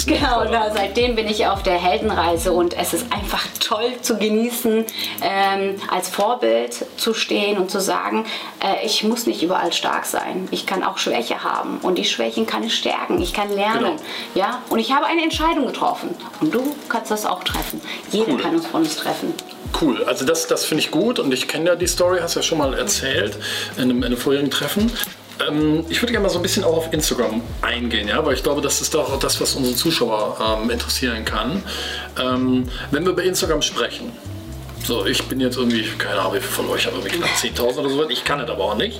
genau, 0.06 0.46
da, 0.46 0.72
seitdem 0.74 1.16
bin 1.16 1.28
ich 1.28 1.48
auf 1.48 1.64
der 1.64 1.74
Heldenreise 1.74 2.54
und 2.54 2.74
es 2.78 2.94
ist 2.94 3.12
einfach 3.12 3.46
toll 3.60 3.92
zu 4.02 4.18
genießen, 4.18 4.86
ähm, 5.22 5.76
als 5.92 6.08
Vorbild 6.08 6.86
zu 6.96 7.14
stehen 7.14 7.58
und 7.58 7.70
zu 7.70 7.82
sagen, 7.82 8.26
äh, 8.64 8.86
ich 8.86 9.04
muss 9.04 9.28
nicht 9.28 9.44
überall 9.44 9.74
stark 9.74 10.06
sein. 10.06 10.48
Ich 10.52 10.66
kann 10.66 10.82
auch 10.82 10.98
Schwäche 10.98 11.44
haben 11.44 11.80
und 11.82 11.98
die 11.98 12.06
Schwächen 12.06 12.46
kann 12.46 12.64
ich 12.64 12.74
stärken. 12.74 13.22
Ich 13.22 13.34
kann 13.34 13.54
lernen, 13.54 13.80
genau. 13.80 13.96
ja. 14.36 14.62
Und 14.70 14.80
ich 14.80 14.94
habe 14.94 15.06
eine 15.06 15.24
Entscheidung 15.24 15.68
getroffen 15.68 16.16
und 16.40 16.56
du 16.56 16.74
kannst 16.88 17.12
das 17.12 17.26
auch 17.26 17.44
treffen. 17.44 17.82
Jeder 18.12 18.34
cool. 18.34 18.38
kann 18.42 18.56
uns 18.56 18.68
von 18.68 18.82
uns 18.84 18.96
treffen. 18.96 19.34
Cool, 19.80 20.04
also 20.06 20.26
das, 20.26 20.48
das 20.48 20.66
finde 20.66 20.84
ich 20.84 20.92
gut 20.92 21.20
und 21.20 21.34
ich 21.34 21.48
kenne 21.48 21.70
ja 21.70 21.76
die 21.76 21.88
Story, 21.88 22.20
hast 22.22 22.36
ja 22.36 22.42
schon 22.42 22.58
mal 22.58 22.74
erzählt 22.74 23.38
in 23.76 23.84
einem, 23.84 23.98
in 23.98 24.06
einem 24.06 24.18
vorherigen 24.18 24.50
Treffen. 24.50 24.92
Ähm, 25.48 25.86
ich 25.90 26.02
würde 26.02 26.14
gerne 26.14 26.24
mal 26.24 26.30
so 26.30 26.40
ein 26.40 26.42
bisschen 26.42 26.64
auch 26.64 26.78
auf 26.78 26.94
Instagram 26.94 27.42
eingehen, 27.62 28.08
ja, 28.08 28.26
weil 28.26 28.34
ich 28.34 28.44
glaube, 28.44 28.62
das 28.62 28.82
ist 28.82 28.94
doch 28.94 29.14
auch 29.14 29.20
das, 29.20 29.40
was 29.40 29.56
unsere 29.56 29.76
Zuschauer 29.76 30.60
ähm, 30.64 30.70
interessieren 30.70 31.26
kann. 31.26 31.64
Ähm, 32.20 32.70
wenn 32.92 33.04
wir 33.04 33.12
über 33.12 33.24
Instagram 33.24 33.62
sprechen, 33.62 34.12
so, 34.88 35.06
ich 35.06 35.22
bin 35.24 35.40
jetzt 35.40 35.58
irgendwie, 35.58 35.84
keine 35.98 36.20
Ahnung, 36.20 36.36
wie 36.36 36.40
viel 36.40 36.50
von 36.50 36.70
euch 36.70 36.86
habe, 36.88 36.98
irgendwie 36.98 37.18
knapp 37.18 37.30
10.000 37.30 37.80
oder 37.80 37.90
so. 37.90 38.10
Ich 38.10 38.24
kann 38.24 38.40
das 38.40 38.50
aber 38.50 38.64
auch 38.64 38.76
nicht. 38.76 39.00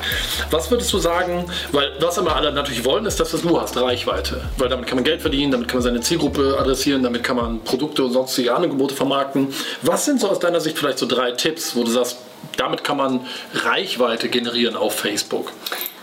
Was 0.52 0.70
würdest 0.70 0.92
du 0.94 1.00
sagen, 1.00 1.46
weil 1.72 1.94
was 2.00 2.18
immer 2.18 2.36
alle 2.36 2.52
natürlich 2.52 2.84
wollen, 2.86 3.06
ist 3.06 3.20
das, 3.20 3.34
was 3.34 3.42
du 3.42 3.60
hast, 3.60 3.78
Reichweite. 3.78 4.42
Weil 4.58 4.70
damit 4.70 4.88
kann 4.88 4.98
man 4.98 5.06
Geld 5.06 5.22
verdienen, 5.22 5.52
damit 5.52 5.68
kann 5.68 5.78
man 5.78 5.84
seine 5.84 6.02
Zielgruppe 6.02 6.58
adressieren, 6.60 7.04
damit 7.04 7.24
kann 7.24 7.38
man 7.38 7.64
Produkte 7.64 8.04
und 8.04 8.12
sonstige 8.12 8.54
Angebote 8.54 8.96
vermarkten. 8.96 9.54
Was 9.82 10.06
sind 10.06 10.20
so 10.20 10.30
aus 10.30 10.40
deiner 10.40 10.60
Sicht 10.60 10.78
vielleicht 10.78 11.00
so 11.00 11.06
drei 11.06 11.32
Tipps, 11.32 11.76
wo 11.76 11.84
du 11.84 11.92
sagst, 11.92 12.18
damit 12.58 12.84
kann 12.84 12.98
man 12.98 13.22
Reichweite 13.54 14.30
generieren 14.30 14.76
auf 14.76 14.94
Facebook? 14.94 15.52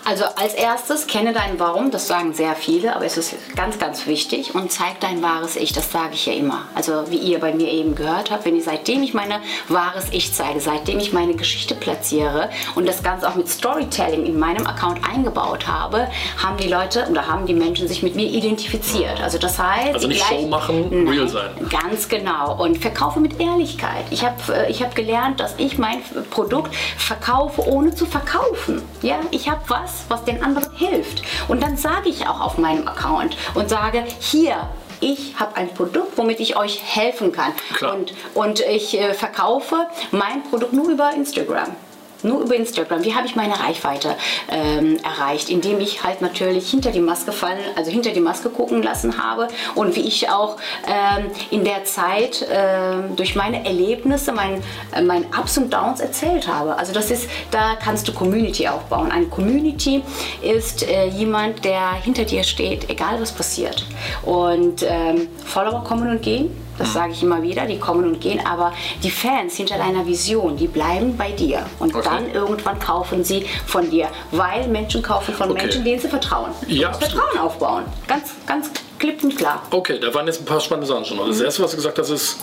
Also 0.06 0.25
als 0.37 0.53
erstes 0.53 1.06
kenne 1.06 1.33
dein 1.33 1.59
Warum, 1.59 1.91
das 1.91 2.09
sagen 2.09 2.35
sehr 2.35 2.55
viele, 2.56 2.95
aber 2.95 3.06
es 3.06 3.17
ist 3.17 3.35
ganz, 3.56 3.79
ganz 3.79 4.06
wichtig 4.06 4.55
und 4.55 4.71
zeig 4.71 5.01
dein 5.01 5.23
wahres 5.23 5.56
Ich, 5.56 5.73
das 5.73 5.91
sage 5.91 6.12
ich 6.12 6.27
ja 6.27 6.35
immer. 6.35 6.67
Also 6.75 7.11
wie 7.11 7.17
ihr 7.17 7.41
bei 7.41 7.55
mir 7.55 7.71
eben 7.71 7.95
gehört 7.95 8.31
habt, 8.31 8.45
wenn 8.45 8.55
ich 8.55 8.65
seitdem 8.65 9.03
ich 9.03 9.15
meine 9.15 9.41
wahres 9.69 10.05
Ich 10.11 10.34
zeige, 10.34 10.61
seitdem 10.61 10.99
ich 10.99 11.15
meine 11.15 11.34
Geschichte 11.34 11.75
platziere 11.75 12.51
und 12.75 12.87
das 12.87 13.03
Ganze 13.03 13.27
auch 13.27 13.34
mit 13.34 13.49
Storytelling 13.49 14.27
in 14.27 14.39
meinem 14.39 14.67
Account 14.67 15.01
eingebaut 15.08 15.67
habe, 15.67 16.08
haben 16.43 16.58
die 16.58 16.69
Leute 16.69 17.06
oder 17.11 17.27
haben 17.27 17.46
die 17.46 17.55
Menschen 17.55 17.89
sich 17.89 18.03
mit 18.03 18.15
mir 18.15 18.27
identifiziert. 18.27 19.23
Also 19.23 19.39
das 19.39 19.58
heißt... 19.58 19.94
Also 19.94 20.08
nicht 20.08 20.27
gleich, 20.27 20.41
Show 20.43 20.49
machen, 20.49 21.05
nein, 21.05 21.15
real 21.15 21.29
sein. 21.29 21.51
Ganz 21.70 22.11
genau 22.11 22.63
und 22.63 22.77
verkaufe 22.77 23.20
mit 23.20 23.41
Ehrlichkeit. 23.41 24.05
Ich 24.11 24.23
habe 24.23 24.37
äh, 24.53 24.70
ich 24.70 24.82
hab 24.82 24.94
gelernt, 24.94 25.41
dass 25.41 25.55
ich 25.56 25.79
mein 25.79 26.03
Produkt 26.29 26.75
verkaufe, 26.99 27.67
ohne 27.67 27.94
zu 27.94 28.05
verkaufen. 28.05 28.82
Ja, 29.01 29.20
ich 29.31 29.49
habe 29.49 29.63
was 29.69 29.94
was 30.08 30.24
den 30.24 30.43
anderen 30.43 30.74
hilft. 30.77 31.22
Und 31.48 31.63
dann 31.63 31.77
sage 31.77 32.08
ich 32.08 32.27
auch 32.27 32.41
auf 32.41 32.58
meinem 32.58 32.86
Account 32.86 33.36
und 33.55 33.69
sage, 33.69 34.05
hier, 34.20 34.69
ich 35.01 35.34
habe 35.39 35.56
ein 35.56 35.69
Produkt, 35.69 36.17
womit 36.17 36.41
ich 36.41 36.56
euch 36.56 36.81
helfen 36.82 37.32
kann. 37.32 37.53
Und, 37.93 38.15
und 38.34 38.60
ich 38.60 38.98
äh, 38.98 39.13
verkaufe 39.13 39.86
mein 40.13 40.43
Produkt 40.44 40.72
nur 40.72 40.89
über 40.89 41.13
Instagram 41.13 41.77
nur 42.25 42.41
über 42.41 42.57
Instagram. 42.57 43.05
Wie 43.05 43.15
habe 43.15 43.27
ich 43.27 43.37
meine 43.37 43.59
Reichweite 43.59 44.17
ähm, 44.49 44.99
erreicht? 45.05 45.51
Indem 45.51 45.81
ich 45.81 46.03
halt 46.03 46.21
natürlich 46.21 46.71
hinter 46.71 46.91
die 46.91 47.01
Maske 47.01 47.33
fallen, 47.33 47.59
also 47.77 47.91
hinter 47.91 48.11
die 48.11 48.21
Maske 48.21 48.49
gucken 48.49 48.83
lassen 48.83 49.23
habe 49.23 49.49
und 49.75 49.97
wie 49.97 50.01
ich 50.01 50.31
auch 50.31 50.57
ähm, 50.87 51.27
in 51.51 51.65
der 51.65 51.85
Zeit 51.85 52.43
äh, 52.43 53.15
durch 53.17 53.37
meine 53.37 53.65
Erlebnisse, 53.65 54.33
mein, 54.33 54.63
äh, 54.95 55.03
mein 55.03 55.27
Ups 55.39 55.59
und 55.59 55.73
Downs 55.73 56.01
erzählt 56.01 56.49
habe. 56.49 56.77
Also 56.77 56.93
das 56.93 57.11
ist, 57.11 57.29
da 57.51 57.77
kannst 57.77 58.09
du 58.09 58.13
Community 58.13 58.67
aufbauen. 58.69 59.11
Eine 59.11 59.27
Community 59.27 60.03
ist 60.43 60.89
äh, 60.89 61.07
jemand, 61.07 61.65
der 61.65 61.93
hinter 61.95 62.25
dir 62.25 62.43
steht, 62.43 62.91
egal 62.91 63.21
was 63.21 63.33
passiert. 63.33 63.87
Und 64.23 64.83
ähm, 64.83 65.29
Follower 65.45 65.85
kommen 65.85 66.11
und 66.11 66.23
gehen 66.23 66.64
Das 66.79 66.93
sage 66.93 67.13
ich 67.13 67.23
immer 67.23 67.43
wieder, 67.43 67.67
die 67.67 67.79
kommen 67.79 68.05
und 68.05 68.21
gehen, 68.21 68.41
aber 68.47 68.73
die 69.03 69.11
Fans 69.11 69.55
hinter 69.57 69.79
deiner 69.79 70.07
Vision, 70.07 70.57
die 70.57 70.67
bleiben 70.67 71.17
bei 71.17 71.31
dir. 71.33 71.65
Und 71.79 71.95
Okay. 71.95 72.09
dann 72.11 72.33
irgendwann 72.33 72.79
kaufen 72.79 73.23
sie 73.25 73.47
von 73.67 73.89
dir, 73.91 74.09
weil 74.33 74.67
Menschen 74.69 75.03
kaufen 75.03 75.35
von 75.35 75.51
Okay. 75.51 75.63
Menschen, 75.63 75.85
denen 75.85 76.01
sie 76.01 76.09
vertrauen. 76.09 76.51
Ja, 76.67 76.89
absolut. 76.89 77.13
Vertrauen 77.15 77.39
aufbauen. 77.39 77.85
Ganz, 78.09 78.31
ganz 78.47 78.71
klipp 78.99 79.23
und 79.23 79.37
klar. 79.37 79.63
Okay, 79.71 79.99
da 80.01 80.13
waren 80.15 80.27
jetzt 80.27 80.41
ein 80.41 80.45
paar 80.47 80.61
spannende 80.61 80.87
Sachen 80.87 81.05
schon. 81.05 81.19
Das 81.29 81.41
erste, 81.41 81.63
was 81.63 81.71
du 81.73 81.77
gesagt 81.77 81.99
hast, 81.99 82.11
ist, 82.11 82.39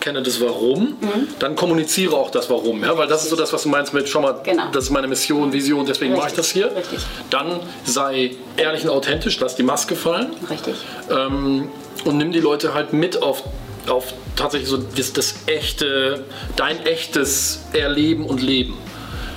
kenne 0.00 0.22
das 0.22 0.40
Warum, 0.40 0.96
dann 1.40 1.56
kommuniziere 1.56 2.14
auch 2.16 2.30
das 2.30 2.48
Warum. 2.48 2.82
Ja? 2.84 2.96
Weil 2.96 3.08
das 3.08 3.24
ist 3.24 3.30
so 3.30 3.36
das, 3.36 3.52
was 3.52 3.64
du 3.64 3.68
meinst 3.68 3.92
mit, 3.92 4.08
schau 4.08 4.20
mal, 4.20 4.40
Genau. 4.44 4.64
das 4.72 4.84
ist 4.84 4.90
meine 4.90 5.08
Mission, 5.08 5.52
Vision, 5.52 5.84
deswegen 5.84 6.14
mache 6.14 6.28
ich 6.28 6.34
das 6.34 6.54
Richtig, 6.54 6.62
hier. 6.70 6.76
richtig. 6.76 7.00
Dann 7.30 7.58
sei 7.84 8.36
ehrlich 8.56 8.84
und 8.84 8.90
authentisch, 8.90 9.38
lass 9.40 9.56
die 9.56 9.64
Maske 9.64 9.96
fallen 9.96 10.30
Richtig. 10.48 10.76
ähm, 11.10 11.68
und 12.04 12.18
nimm 12.18 12.32
die 12.32 12.40
Leute 12.40 12.74
halt 12.74 12.92
mit 12.92 13.22
auf, 13.22 13.42
auf 13.88 14.14
tatsächlich 14.36 14.68
so 14.68 14.76
das, 14.76 15.12
das 15.12 15.34
echte, 15.46 16.24
dein 16.56 16.84
echtes 16.86 17.64
Erleben 17.72 18.26
und 18.26 18.42
Leben. 18.42 18.74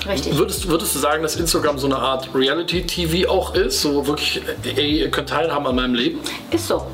Richtig. 0.08 0.38
Würdest, 0.38 0.68
würdest 0.68 0.96
du 0.96 1.00
sagen, 1.00 1.22
dass 1.22 1.36
Instagram 1.36 1.77
so 1.77 1.86
eine 1.86 1.98
Art 1.98 2.30
Reality-TV 2.34 3.30
auch 3.30 3.53
ist? 3.53 3.82
So 3.82 4.08
wirklich, 4.08 4.41
ey, 4.75 5.00
ihr 5.00 5.12
könnt 5.12 5.30
teilhaben 5.30 5.68
an 5.68 5.75
meinem 5.75 5.94
Leben? 5.94 6.20
Ist 6.50 6.68
so. 6.68 6.88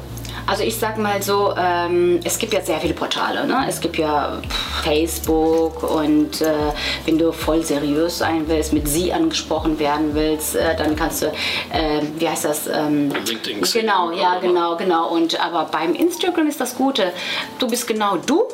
Also 0.47 0.63
ich 0.63 0.77
sag 0.77 0.97
mal 0.97 1.21
so, 1.21 1.53
ähm, 1.57 2.21
es 2.23 2.39
gibt 2.39 2.53
ja 2.53 2.61
sehr 2.61 2.79
viele 2.79 2.93
Portale. 2.93 3.45
Ne? 3.45 3.65
Es 3.67 3.81
gibt 3.81 3.97
ja 3.97 4.41
Facebook 4.81 5.83
und 5.83 6.41
äh, 6.41 6.53
wenn 7.05 7.17
du 7.17 7.33
voll 7.33 7.63
seriös 7.63 8.19
sein 8.19 8.47
willst, 8.47 8.71
mit 8.71 8.87
sie 8.87 9.11
angesprochen 9.11 9.77
werden 9.77 10.15
willst, 10.15 10.55
äh, 10.55 10.75
dann 10.77 10.95
kannst 10.95 11.21
du, 11.21 11.27
äh, 11.27 12.01
wie 12.17 12.29
heißt 12.29 12.45
das? 12.45 12.67
Ähm, 12.67 13.11
LinkedIn, 13.25 13.61
Genau, 13.61 14.11
ja, 14.11 14.39
genau, 14.39 14.77
genau. 14.77 15.09
Und 15.09 15.37
aber 15.43 15.65
beim 15.65 15.93
Instagram 15.93 16.47
ist 16.47 16.61
das 16.61 16.75
Gute, 16.75 17.11
du 17.59 17.67
bist 17.67 17.85
genau 17.85 18.15
du. 18.15 18.45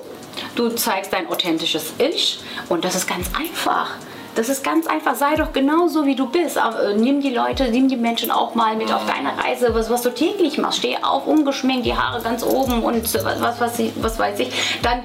Du 0.56 0.70
zeigst 0.70 1.14
dein 1.14 1.28
authentisches 1.28 1.94
Ich 2.00 2.40
und 2.70 2.84
das 2.84 2.96
ist 2.96 3.08
ganz 3.08 3.28
einfach. 3.38 3.92
Das 4.36 4.50
ist 4.50 4.64
ganz 4.64 4.88
einfach, 4.88 5.16
sei 5.16 5.36
doch 5.36 5.54
genauso 5.54 6.06
wie 6.06 6.16
du 6.16 6.28
bist. 6.28 6.58
Äh, 6.58 6.96
nimm 6.96 7.22
die 7.22 7.30
Leute, 7.30 7.70
nimm 7.70 7.88
die 7.88 7.98
Menschen 7.98 8.32
auch 8.32 8.56
mal 8.56 8.76
mit 8.76 8.92
auf 8.92 9.06
deine 9.06 9.38
Reise, 9.38 9.76
was, 9.76 9.90
was 9.90 10.02
du 10.02 10.10
täglich 10.10 10.58
machst. 10.58 10.80
Steh 10.80 10.98
auf, 11.02 11.28
ungeschminkt, 11.28 11.86
die 11.86 11.96
Haare 11.96 12.22
ganz 12.22 12.44
oben 12.44 12.82
und 12.84 13.14
was, 13.14 13.42
was, 13.42 13.60
was, 13.60 13.80
was 13.96 14.20
weiß 14.20 14.40
ich. 14.40 14.80
Dann, 14.82 15.02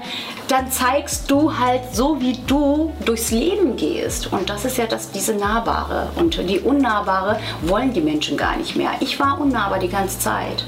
dann 0.48 0.70
zeigst 0.70 1.30
du 1.30 1.58
halt 1.58 1.82
so, 1.92 2.20
wie 2.20 2.38
du 2.46 2.92
durchs 3.04 3.30
Leben 3.30 3.76
gehst. 3.76 4.32
Und 4.32 4.48
das 4.48 4.64
ist 4.64 4.78
ja 4.78 4.86
das, 4.86 5.10
diese 5.10 5.34
Nahbare. 5.34 6.08
Und 6.16 6.38
die 6.48 6.60
Unnahbare 6.60 7.38
wollen 7.62 7.92
die 7.92 8.00
Menschen 8.00 8.38
gar 8.38 8.56
nicht 8.56 8.76
mehr. 8.76 8.92
Ich 9.00 9.20
war 9.20 9.38
unnahbar 9.38 9.78
die 9.78 9.88
ganze 9.88 10.18
Zeit. 10.18 10.64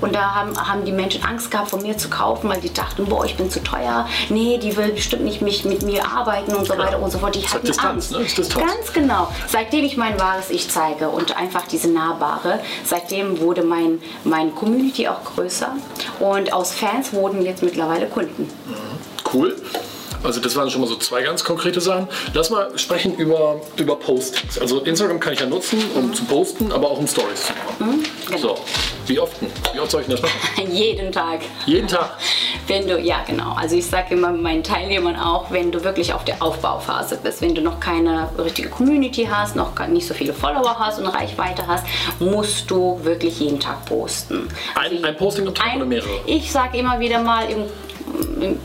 Und 0.00 0.14
da 0.14 0.34
haben, 0.34 0.56
haben 0.56 0.84
die 0.84 0.92
Menschen 0.92 1.22
Angst 1.24 1.50
gehabt, 1.50 1.70
von 1.70 1.82
mir 1.82 1.96
zu 1.96 2.08
kaufen, 2.08 2.48
weil 2.48 2.60
die 2.60 2.72
dachten, 2.72 3.06
boah, 3.06 3.24
ich 3.24 3.36
bin 3.36 3.50
zu 3.50 3.62
teuer. 3.62 4.08
Nee, 4.28 4.58
die 4.58 4.76
will 4.76 4.92
bestimmt 4.92 5.24
nicht 5.24 5.42
mich, 5.42 5.64
mit 5.64 5.82
mir 5.82 6.04
arbeiten 6.06 6.54
und 6.54 6.66
so 6.66 6.76
weiter 6.78 7.00
und 7.00 7.10
so 7.10 7.18
fort. 7.18 7.34
Die 7.34 7.46
hatten 7.46 7.66
Distanz, 7.66 8.06
Angst. 8.06 8.12
ne? 8.12 8.18
Ist 8.18 8.38
Distanz. 8.38 8.66
Ganz 8.72 8.92
genau. 8.92 9.28
Seitdem 9.46 9.84
ich 9.84 9.96
mein 9.96 10.18
wahres 10.18 10.50
Ich 10.50 10.70
zeige 10.70 11.08
und 11.08 11.36
einfach 11.36 11.66
diese 11.66 11.88
Nahbare, 11.90 12.60
seitdem 12.84 13.40
wurde 13.40 13.62
mein, 13.62 14.00
mein 14.24 14.54
Community 14.54 15.08
auch 15.08 15.24
größer. 15.24 15.72
Und 16.18 16.52
aus 16.52 16.72
Fans 16.72 17.12
wurden 17.12 17.42
jetzt 17.44 17.62
mittlerweile 17.62 18.06
Kunden. 18.06 18.48
Cool. 19.32 19.56
Also 20.22 20.40
das 20.40 20.54
waren 20.56 20.70
schon 20.70 20.82
mal 20.82 20.86
so 20.86 20.96
zwei 20.96 21.22
ganz 21.22 21.44
konkrete 21.44 21.80
Sachen. 21.80 22.08
Lass 22.34 22.50
mal 22.50 22.78
sprechen 22.78 23.16
über, 23.16 23.60
über 23.76 23.96
Postings. 23.96 24.58
Also 24.58 24.80
Instagram 24.80 25.18
kann 25.18 25.32
ich 25.32 25.40
ja 25.40 25.46
nutzen, 25.46 25.82
um 25.94 26.12
zu 26.12 26.24
posten, 26.24 26.72
aber 26.72 26.90
auch 26.90 26.98
um 26.98 27.06
Stories 27.06 27.46
zu 27.46 27.52
machen. 27.52 28.04
genau. 28.26 28.38
So, 28.38 28.58
wie 29.06 29.18
oft? 29.18 29.36
Wie 29.72 29.80
oft 29.80 29.90
soll 29.90 30.02
ich 30.02 30.06
denn 30.08 30.16
das 30.16 30.22
machen? 30.22 30.70
Jeden 30.72 31.10
Tag. 31.10 31.40
Jeden 31.66 31.88
Tag. 31.88 32.18
Wenn 32.66 32.86
du, 32.86 32.98
ja 32.98 33.24
genau, 33.26 33.54
also 33.54 33.76
ich 33.76 33.86
sage 33.86 34.14
immer 34.14 34.30
meinen 34.30 34.62
Teilnehmern 34.62 35.16
auch, 35.16 35.50
wenn 35.50 35.72
du 35.72 35.82
wirklich 35.82 36.12
auf 36.12 36.24
der 36.24 36.42
Aufbauphase 36.42 37.18
bist, 37.22 37.40
wenn 37.40 37.54
du 37.54 37.62
noch 37.62 37.80
keine 37.80 38.28
richtige 38.38 38.68
Community 38.68 39.28
hast, 39.30 39.56
noch 39.56 39.76
nicht 39.88 40.06
so 40.06 40.14
viele 40.14 40.32
Follower 40.32 40.78
hast 40.78 41.00
und 41.00 41.06
Reichweite 41.06 41.66
hast, 41.66 41.84
musst 42.20 42.70
du 42.70 43.00
wirklich 43.02 43.40
jeden 43.40 43.58
Tag 43.58 43.84
posten. 43.86 44.48
Ein, 44.74 45.04
ein 45.04 45.16
Posting 45.16 45.46
am 45.48 45.54
Tag 45.54 45.76
oder 45.76 45.86
mehrere? 45.86 46.20
Ich 46.26 46.52
sage 46.52 46.78
immer 46.78 47.00
wieder 47.00 47.20
mal, 47.22 47.50
im, 47.50 47.64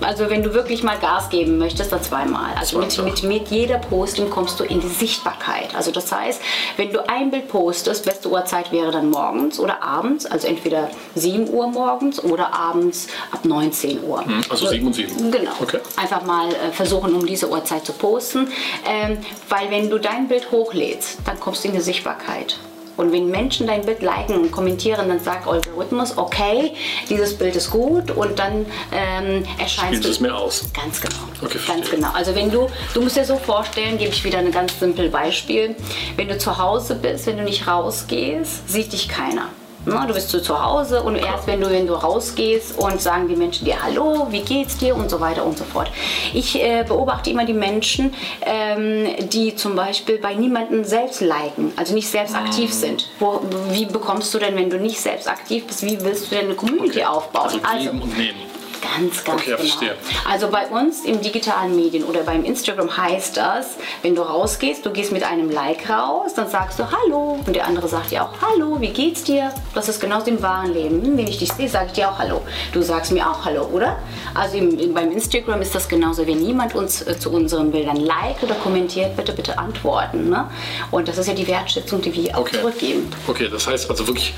also 0.01 0.29
wenn 0.29 0.43
du 0.43 0.53
wirklich 0.53 0.83
mal 0.83 0.97
Gas 0.97 1.29
geben 1.29 1.57
möchtest, 1.57 1.91
dann 1.91 2.01
zweimal. 2.01 2.53
Also 2.57 2.79
mit, 2.79 2.97
mit, 3.03 3.23
mit 3.23 3.47
jeder 3.49 3.77
Posting 3.77 4.29
kommst 4.29 4.59
du 4.59 4.63
in 4.63 4.79
die 4.79 4.87
Sichtbarkeit. 4.87 5.75
Also 5.75 5.91
das 5.91 6.11
heißt, 6.11 6.41
wenn 6.77 6.91
du 6.91 7.07
ein 7.09 7.31
Bild 7.31 7.47
postest, 7.47 8.05
beste 8.05 8.29
Uhrzeit 8.29 8.71
wäre 8.71 8.91
dann 8.91 9.09
morgens 9.09 9.59
oder 9.59 9.83
abends, 9.83 10.25
also 10.25 10.47
entweder 10.47 10.89
7 11.15 11.49
Uhr 11.49 11.67
morgens 11.67 12.23
oder 12.23 12.53
abends 12.53 13.07
ab 13.31 13.45
19 13.45 14.03
Uhr. 14.03 14.23
also 14.49 14.67
7 14.67 14.85
und 14.85 14.93
7. 14.93 15.31
Genau. 15.31 15.51
Okay. 15.61 15.79
Einfach 15.97 16.23
mal 16.23 16.49
äh, 16.49 16.71
versuchen, 16.71 17.13
um 17.15 17.25
diese 17.25 17.49
Uhrzeit 17.49 17.85
zu 17.85 17.93
posten. 17.93 18.47
Ähm, 18.87 19.17
weil 19.49 19.69
wenn 19.71 19.89
du 19.89 19.99
dein 19.99 20.27
Bild 20.27 20.51
hochlädst, 20.51 21.19
dann 21.25 21.39
kommst 21.39 21.63
du 21.63 21.69
in 21.69 21.73
die 21.73 21.81
Sichtbarkeit. 21.81 22.57
Und 22.97 23.11
wenn 23.11 23.29
Menschen 23.29 23.67
dein 23.67 23.85
Bild 23.85 24.01
liken 24.01 24.35
und 24.35 24.51
kommentieren, 24.51 25.09
dann 25.09 25.19
sagt 25.19 25.47
Algorithmus, 25.47 26.17
okay, 26.17 26.73
dieses 27.09 27.37
Bild 27.37 27.55
ist 27.55 27.69
gut 27.69 28.11
und 28.11 28.39
dann 28.39 28.65
ähm, 28.91 29.43
erscheinst 29.57 30.05
du 30.05 30.09
es 30.09 30.19
mir 30.19 30.35
aus. 30.35 30.65
Ganz 30.73 31.01
genau. 31.01 31.15
Okay, 31.43 31.59
ganz 31.67 31.89
genau. 31.89 32.09
Also 32.13 32.33
wenn 32.35 32.49
du, 32.49 32.67
du 32.93 33.01
musst 33.01 33.17
dir 33.17 33.25
so 33.25 33.35
vorstellen, 33.37 33.97
gebe 33.97 34.11
ich 34.11 34.23
wieder 34.23 34.39
ein 34.39 34.51
ganz 34.51 34.79
simples 34.79 35.11
Beispiel. 35.11 35.75
Wenn 36.15 36.27
du 36.27 36.37
zu 36.37 36.57
Hause 36.57 36.95
bist, 36.95 37.27
wenn 37.27 37.37
du 37.37 37.43
nicht 37.43 37.67
rausgehst, 37.67 38.69
sieht 38.69 38.93
dich 38.93 39.09
keiner. 39.09 39.49
Ne, 39.85 40.03
Du 40.07 40.13
bist 40.13 40.29
so 40.29 40.39
zu 40.39 40.61
Hause 40.63 41.01
und 41.03 41.15
erst 41.15 41.45
wenn 41.47 41.61
du, 41.61 41.69
wenn 41.69 41.85
du 41.87 41.93
rausgehst 41.93 42.77
und 42.77 42.99
sagen 43.01 43.27
die 43.27 43.35
Menschen 43.35 43.65
dir 43.65 43.81
Hallo, 43.83 44.27
wie 44.31 44.41
geht's 44.41 44.77
dir 44.77 44.95
und 44.95 45.09
so 45.09 45.19
weiter 45.19 45.45
und 45.45 45.57
so 45.57 45.63
fort. 45.63 45.91
Ich 46.33 46.59
äh, 46.61 46.83
beobachte 46.87 47.29
immer 47.29 47.45
die 47.45 47.53
Menschen, 47.53 48.13
ähm, 48.41 49.07
die 49.29 49.55
zum 49.55 49.75
Beispiel 49.75 50.17
bei 50.17 50.33
niemandem 50.33 50.83
selbst 50.83 51.21
liken, 51.21 51.71
also 51.75 51.93
nicht 51.93 52.09
selbst 52.09 52.35
Ah. 52.35 52.39
aktiv 52.39 52.73
sind. 52.73 53.07
Wo, 53.19 53.41
wie 53.69 53.85
bekommst 53.85 54.33
du 54.33 54.39
denn, 54.39 54.55
wenn 54.55 54.69
du 54.69 54.77
nicht 54.77 54.99
selbst 54.99 55.27
aktiv 55.29 55.65
bist, 55.67 55.83
wie 55.83 56.01
willst 56.01 56.31
du 56.31 56.35
denn 56.35 56.45
eine 56.45 56.55
Community 56.55 57.03
aufbauen? 57.03 57.51
Also 57.63 57.91
nehmen. 57.91 58.54
Ganz, 58.97 59.23
ganz 59.23 59.41
Okay, 59.41 59.45
genau. 59.51 59.57
verstehe. 59.57 59.95
Also 60.29 60.47
bei 60.49 60.67
uns 60.67 61.03
im 61.05 61.21
digitalen 61.21 61.75
Medien 61.75 62.03
oder 62.03 62.21
beim 62.23 62.43
Instagram 62.43 62.95
heißt 62.95 63.35
das, 63.37 63.75
wenn 64.01 64.15
du 64.15 64.21
rausgehst, 64.21 64.85
du 64.85 64.91
gehst 64.91 65.11
mit 65.11 65.23
einem 65.23 65.49
Like 65.49 65.89
raus, 65.89 66.33
dann 66.35 66.49
sagst 66.49 66.79
du 66.79 66.83
Hallo 66.91 67.39
und 67.45 67.55
der 67.55 67.65
andere 67.65 67.87
sagt 67.87 68.11
dir 68.11 68.23
auch 68.23 68.29
Hallo, 68.41 68.79
wie 68.79 68.89
geht's 68.89 69.23
dir? 69.23 69.51
Das 69.73 69.89
ist 69.89 69.99
genauso 69.99 70.27
im 70.27 70.41
wahren 70.41 70.73
Leben. 70.73 71.01
Hm, 71.03 71.17
Wenn 71.17 71.27
ich 71.27 71.37
dich 71.39 71.51
sehe, 71.51 71.67
sage 71.69 71.87
ich 71.87 71.93
dir 71.93 72.09
auch 72.09 72.19
Hallo. 72.19 72.41
Du 72.73 72.81
sagst 72.81 73.11
mir 73.11 73.29
auch 73.29 73.43
Hallo, 73.45 73.63
oder? 73.65 73.97
Also 74.33 74.57
im, 74.57 74.77
im, 74.79 74.93
beim 74.93 75.11
Instagram 75.11 75.61
ist 75.61 75.73
das 75.73 75.87
genauso. 75.89 76.25
Wenn 76.27 76.39
niemand 76.41 76.75
uns 76.75 77.01
äh, 77.01 77.17
zu 77.17 77.31
unseren 77.31 77.71
Bildern 77.71 77.97
liked 77.97 78.43
oder 78.43 78.55
kommentiert, 78.55 79.15
bitte, 79.15 79.33
bitte 79.33 79.57
antworten. 79.57 80.29
Ne? 80.29 80.49
Und 80.91 81.07
das 81.07 81.17
ist 81.17 81.27
ja 81.27 81.33
die 81.33 81.47
Wertschätzung, 81.47 82.01
die 82.01 82.13
wir 82.13 82.35
auch 82.37 82.41
Okay. 82.41 82.59
zurückgeben. 82.59 83.11
Okay, 83.27 83.47
das 83.51 83.65
heißt 83.67 83.89
also 83.89 84.05
wirklich. 84.07 84.33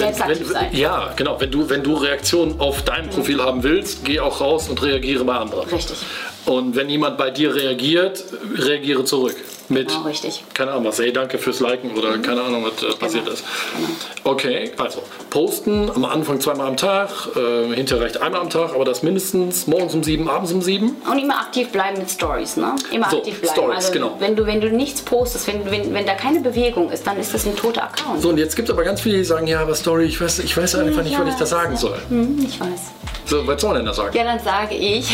Selbst 0.00 0.22
aktiv 0.22 0.48
sein. 0.48 0.68
Ja, 0.72 1.12
genau. 1.16 1.40
Wenn 1.40 1.50
du, 1.50 1.68
wenn 1.70 1.82
du 1.82 1.94
Reaktionen 1.94 2.60
auf 2.60 2.82
dein 2.82 3.08
Profil 3.08 3.42
haben 3.42 3.62
willst, 3.62 4.04
geh 4.04 4.20
auch 4.20 4.40
raus 4.40 4.68
und 4.68 4.82
reagiere 4.82 5.24
bei 5.24 5.34
anderen. 5.34 5.68
Richtig. 5.68 5.98
Und 6.46 6.76
wenn 6.76 6.88
jemand 6.88 7.18
bei 7.18 7.30
dir 7.30 7.54
reagiert, 7.54 8.24
reagiere 8.56 9.04
zurück. 9.04 9.36
Mit, 9.70 9.88
Genau, 9.88 10.02
richtig. 10.02 10.44
keine 10.52 10.72
Ahnung 10.72 10.84
was, 10.86 10.98
hey, 10.98 11.12
danke 11.12 11.38
fürs 11.38 11.60
Liken 11.60 11.92
oder 11.96 12.18
keine 12.18 12.42
Ahnung, 12.42 12.64
was 12.64 12.82
äh, 12.82 12.94
passiert 12.96 13.24
Genau. 13.24 13.34
ist. 13.34 13.44
Okay, 14.24 14.72
also 14.76 15.02
posten 15.30 15.90
am 15.94 16.04
Anfang 16.04 16.40
zweimal 16.40 16.66
am 16.66 16.76
Tag, 16.76 17.08
äh, 17.36 17.72
hinterher 17.74 18.04
reicht 18.04 18.20
einmal 18.20 18.40
am 18.40 18.50
Tag, 18.50 18.74
aber 18.74 18.84
das 18.84 19.02
mindestens 19.02 19.66
morgens 19.68 19.94
um 19.94 20.02
sieben, 20.02 20.28
abends 20.28 20.52
um 20.52 20.60
sieben. 20.60 20.96
Und 21.10 21.18
immer 21.18 21.38
aktiv 21.40 21.68
bleiben 21.70 21.98
mit 21.98 22.10
Stories, 22.10 22.56
ne? 22.56 22.74
Immer 22.90 23.08
So, 23.10 23.18
aktiv 23.18 23.40
bleiben. 23.40 23.54
Stories, 23.54 23.76
also 23.76 23.92
genau. 23.92 24.16
wenn 24.18 24.36
du 24.36 24.44
wenn 24.46 24.60
du 24.60 24.70
nichts 24.70 25.02
postest, 25.02 25.46
wenn, 25.46 25.70
wenn, 25.70 25.94
wenn 25.94 26.04
da 26.04 26.14
keine 26.14 26.40
Bewegung 26.40 26.90
ist, 26.90 27.06
dann 27.06 27.16
ist 27.18 27.32
das 27.32 27.46
ein 27.46 27.54
toter 27.56 27.84
Account. 27.84 28.20
So, 28.22 28.30
und 28.30 28.38
jetzt 28.38 28.56
gibt 28.56 28.68
es 28.68 28.74
aber 28.74 28.82
ganz 28.84 29.00
viele, 29.00 29.18
die 29.18 29.24
sagen, 29.24 29.46
ja, 29.46 29.60
aber 29.60 29.74
Story, 29.76 30.04
ich 30.06 30.20
weiß, 30.20 30.40
ich 30.40 30.56
weiß 30.56 30.74
einfach 30.74 31.02
nicht, 31.04 31.18
was 31.18 31.28
ich 31.28 31.34
da 31.36 31.46
sagen 31.46 31.76
soll. 31.76 31.96
Hm, 32.08 32.44
ich 32.44 32.58
weiß. 32.60 32.80
So, 33.26 33.46
was 33.46 33.60
soll 33.60 33.70
man 33.70 33.78
denn 33.78 33.86
da 33.86 33.94
sagen? 33.94 34.16
Ja, 34.16 34.24
dann 34.24 34.40
sage 34.40 34.74
ich, 34.74 35.08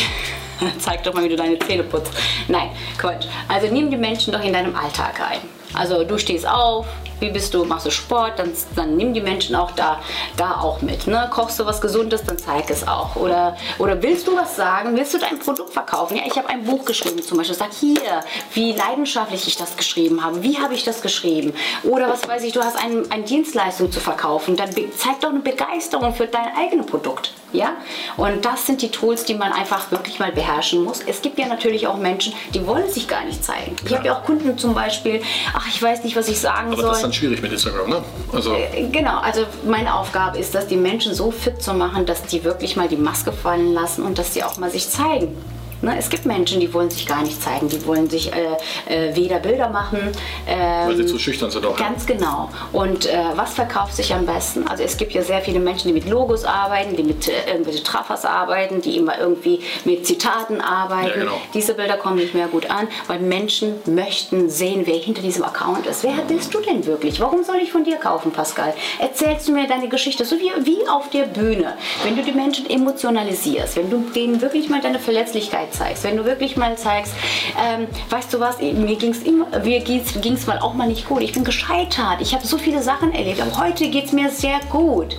zeig 0.79 1.03
doch 1.03 1.13
mal, 1.13 1.23
wie 1.23 1.29
du 1.29 1.35
deine 1.35 1.59
Zähne 1.59 1.83
putzt. 1.83 2.13
Nein, 2.47 2.69
Quatsch. 2.97 3.25
Also 3.47 3.67
nimm 3.67 3.89
die 3.89 3.97
Menschen 3.97 4.33
doch 4.33 4.43
in 4.43 4.53
deinem 4.53 4.75
Alltag 4.75 5.19
rein. 5.19 5.39
Also 5.73 6.03
du 6.03 6.17
stehst 6.17 6.47
auf, 6.47 6.85
wie 7.19 7.29
bist 7.29 7.53
du, 7.53 7.65
machst 7.65 7.85
du 7.85 7.91
Sport, 7.91 8.33
dann, 8.37 8.51
dann 8.75 8.95
nimm 8.95 9.13
die 9.13 9.21
Menschen 9.21 9.55
auch 9.55 9.71
da, 9.71 9.99
da 10.35 10.59
auch 10.61 10.81
mit. 10.81 11.07
Ne? 11.07 11.27
Kochst 11.31 11.59
du 11.59 11.65
was 11.65 11.81
Gesundes, 11.81 12.23
dann 12.23 12.37
zeig 12.37 12.69
es 12.69 12.87
auch. 12.87 13.15
Oder, 13.15 13.57
oder 13.79 14.01
willst 14.01 14.27
du 14.27 14.35
was 14.35 14.55
sagen, 14.55 14.95
willst 14.95 15.13
du 15.13 15.17
dein 15.17 15.39
Produkt 15.39 15.73
verkaufen? 15.73 16.17
Ja, 16.17 16.23
ich 16.25 16.37
habe 16.37 16.49
ein 16.49 16.63
Buch 16.63 16.85
geschrieben 16.85 17.21
zum 17.21 17.37
Beispiel, 17.37 17.55
sag 17.55 17.73
hier, 17.73 18.21
wie 18.53 18.73
leidenschaftlich 18.73 19.47
ich 19.47 19.57
das 19.57 19.75
geschrieben 19.75 20.23
habe, 20.23 20.43
wie 20.43 20.59
habe 20.59 20.73
ich 20.73 20.83
das 20.83 21.01
geschrieben? 21.01 21.53
Oder 21.83 22.09
was 22.09 22.27
weiß 22.27 22.43
ich, 22.43 22.53
du 22.53 22.61
hast 22.61 22.77
ein, 22.77 23.09
eine 23.11 23.23
Dienstleistung 23.23 23.91
zu 23.91 23.99
verkaufen, 23.99 24.55
dann 24.55 24.69
zeig 24.95 25.19
doch 25.21 25.29
eine 25.29 25.39
Begeisterung 25.39 26.13
für 26.13 26.27
dein 26.27 26.55
eigenes 26.55 26.85
Produkt. 26.85 27.33
Ja? 27.53 27.73
Und 28.17 28.45
das 28.45 28.65
sind 28.65 28.81
die 28.81 28.91
Tools, 28.91 29.25
die 29.25 29.33
man 29.33 29.51
einfach 29.53 29.91
wirklich 29.91 30.19
mal 30.19 30.31
beherrschen 30.31 30.83
muss. 30.83 31.01
Es 31.01 31.21
gibt 31.21 31.39
ja 31.39 31.47
natürlich 31.47 31.87
auch 31.87 31.97
Menschen, 31.97 32.33
die 32.53 32.65
wollen 32.67 32.89
sich 32.89 33.07
gar 33.07 33.23
nicht 33.23 33.43
zeigen. 33.43 33.75
Ich 33.85 33.95
habe 33.95 34.05
ja 34.05 34.17
auch 34.17 34.23
Kunden 34.23 34.57
zum 34.57 34.73
Beispiel, 34.73 35.21
ach, 35.57 35.67
ich 35.67 35.81
weiß 35.81 36.03
nicht, 36.03 36.15
was 36.15 36.27
ich 36.27 36.39
sagen 36.39 36.67
Aber 36.71 36.77
soll. 36.81 36.89
das 36.89 36.97
ist 36.97 37.03
dann 37.03 37.13
schwierig 37.13 37.41
mit 37.41 37.51
Instagram, 37.51 37.89
ne? 37.89 38.03
Also, 38.31 38.53
Äh, 38.53 38.87
Genau, 38.91 39.19
also 39.19 39.41
meine 39.65 39.93
Aufgabe 39.95 40.37
ist, 40.37 40.53
dass 40.53 40.67
die 40.67 40.77
Menschen 40.77 41.13
so 41.13 41.31
fit 41.31 41.61
zu 41.61 41.73
machen, 41.73 42.05
dass 42.05 42.23
die 42.23 42.43
wirklich 42.43 42.75
mal 42.75 42.87
die 42.87 42.95
Maske 42.97 43.31
fallen 43.31 43.73
lassen 43.73 44.03
und 44.03 44.17
dass 44.19 44.33
sie 44.33 44.43
auch 44.43 44.57
mal 44.57 44.69
sich 44.69 44.87
zeigen. 44.89 45.35
Ne, 45.81 45.95
es 45.97 46.09
gibt 46.09 46.25
Menschen, 46.25 46.59
die 46.59 46.73
wollen 46.73 46.89
sich 46.89 47.05
gar 47.05 47.21
nicht 47.21 47.41
zeigen, 47.41 47.69
die 47.69 47.85
wollen 47.85 48.09
sich 48.09 48.31
äh, 48.33 48.55
äh, 48.87 49.15
weder 49.15 49.39
Bilder 49.39 49.69
machen. 49.69 49.99
ähm, 50.47 50.87
weil 50.87 50.97
sie 50.97 51.05
zu 51.05 51.19
schüchtern 51.19 51.51
sind 51.51 51.65
auch. 51.65 51.75
Ganz 51.75 52.05
genau. 52.05 52.49
Und 52.73 53.05
äh, 53.05 53.17
was 53.35 53.53
verkauft 53.53 53.95
sich 53.95 54.13
am 54.13 54.25
besten? 54.25 54.67
Also 54.67 54.83
es 54.83 54.97
gibt 54.97 55.13
ja 55.13 55.21
sehr 55.21 55.41
viele 55.41 55.59
Menschen, 55.59 55.89
die 55.89 55.93
mit 55.93 56.09
Logos 56.09 56.45
arbeiten, 56.45 56.95
die 56.95 57.03
mit 57.03 57.27
äh, 57.27 57.51
irgendwelche 57.51 57.83
Traffers 57.83 58.25
arbeiten, 58.25 58.81
die 58.81 58.97
immer 58.97 59.19
irgendwie 59.19 59.61
mit 59.85 60.07
Zitaten 60.07 60.61
arbeiten. 60.61 61.09
Ja, 61.09 61.25
genau. 61.25 61.41
Diese 61.53 61.75
Bilder 61.75 61.97
kommen 61.97 62.15
nicht 62.15 62.33
mehr 62.33 62.47
gut 62.47 62.69
an, 62.71 62.87
weil 63.05 63.19
Menschen 63.19 63.75
möchten 63.85 64.49
sehen, 64.49 64.81
wer 64.85 64.95
hinter 64.95 65.21
diesem 65.21 65.43
Account 65.43 65.85
ist. 65.85 66.03
Wer 66.03 66.23
bist 66.27 66.53
du 66.55 66.59
denn 66.59 66.85
wirklich? 66.87 67.19
Warum 67.19 67.43
soll 67.43 67.57
ich 67.57 67.71
von 67.71 67.83
dir 67.83 67.97
kaufen, 67.97 68.31
Pascal? 68.31 68.73
Erzählst 68.99 69.47
du 69.47 69.51
mir 69.51 69.67
deine 69.67 69.89
Geschichte, 69.89 70.25
so 70.25 70.37
wie, 70.37 70.51
wie 70.65 70.87
auf 70.89 71.09
der 71.11 71.23
Bühne. 71.25 71.73
Wenn 72.03 72.15
du 72.15 72.23
die 72.23 72.31
Menschen 72.31 72.67
emotionalisierst, 72.67 73.75
wenn 73.77 73.91
du 73.91 73.99
denen 74.15 74.41
wirklich 74.41 74.69
mal 74.69 74.81
deine 74.81 74.99
Verletzlichkeit 74.99 75.66
zeigst, 75.71 76.03
wenn 76.03 76.17
du 76.17 76.25
wirklich 76.25 76.57
mal 76.57 76.77
zeigst, 76.77 77.13
ähm, 77.61 77.87
weißt 78.09 78.33
du 78.33 78.39
was, 78.39 78.59
mir 78.59 78.95
ging 78.95 79.11
es 79.11 79.23
mir 79.63 79.79
ging's, 79.81 80.13
ging's 80.21 80.47
mal 80.47 80.59
auch 80.59 80.73
mal 80.73 80.87
nicht 80.87 81.07
gut. 81.07 81.21
Ich 81.21 81.33
bin 81.33 81.43
gescheitert, 81.43 82.21
ich 82.21 82.33
habe 82.33 82.45
so 82.45 82.57
viele 82.57 82.81
Sachen 82.81 83.13
erlebt, 83.13 83.41
aber 83.41 83.57
heute 83.57 83.89
geht 83.89 84.05
es 84.05 84.11
mir 84.11 84.29
sehr 84.29 84.59
gut. 84.69 85.17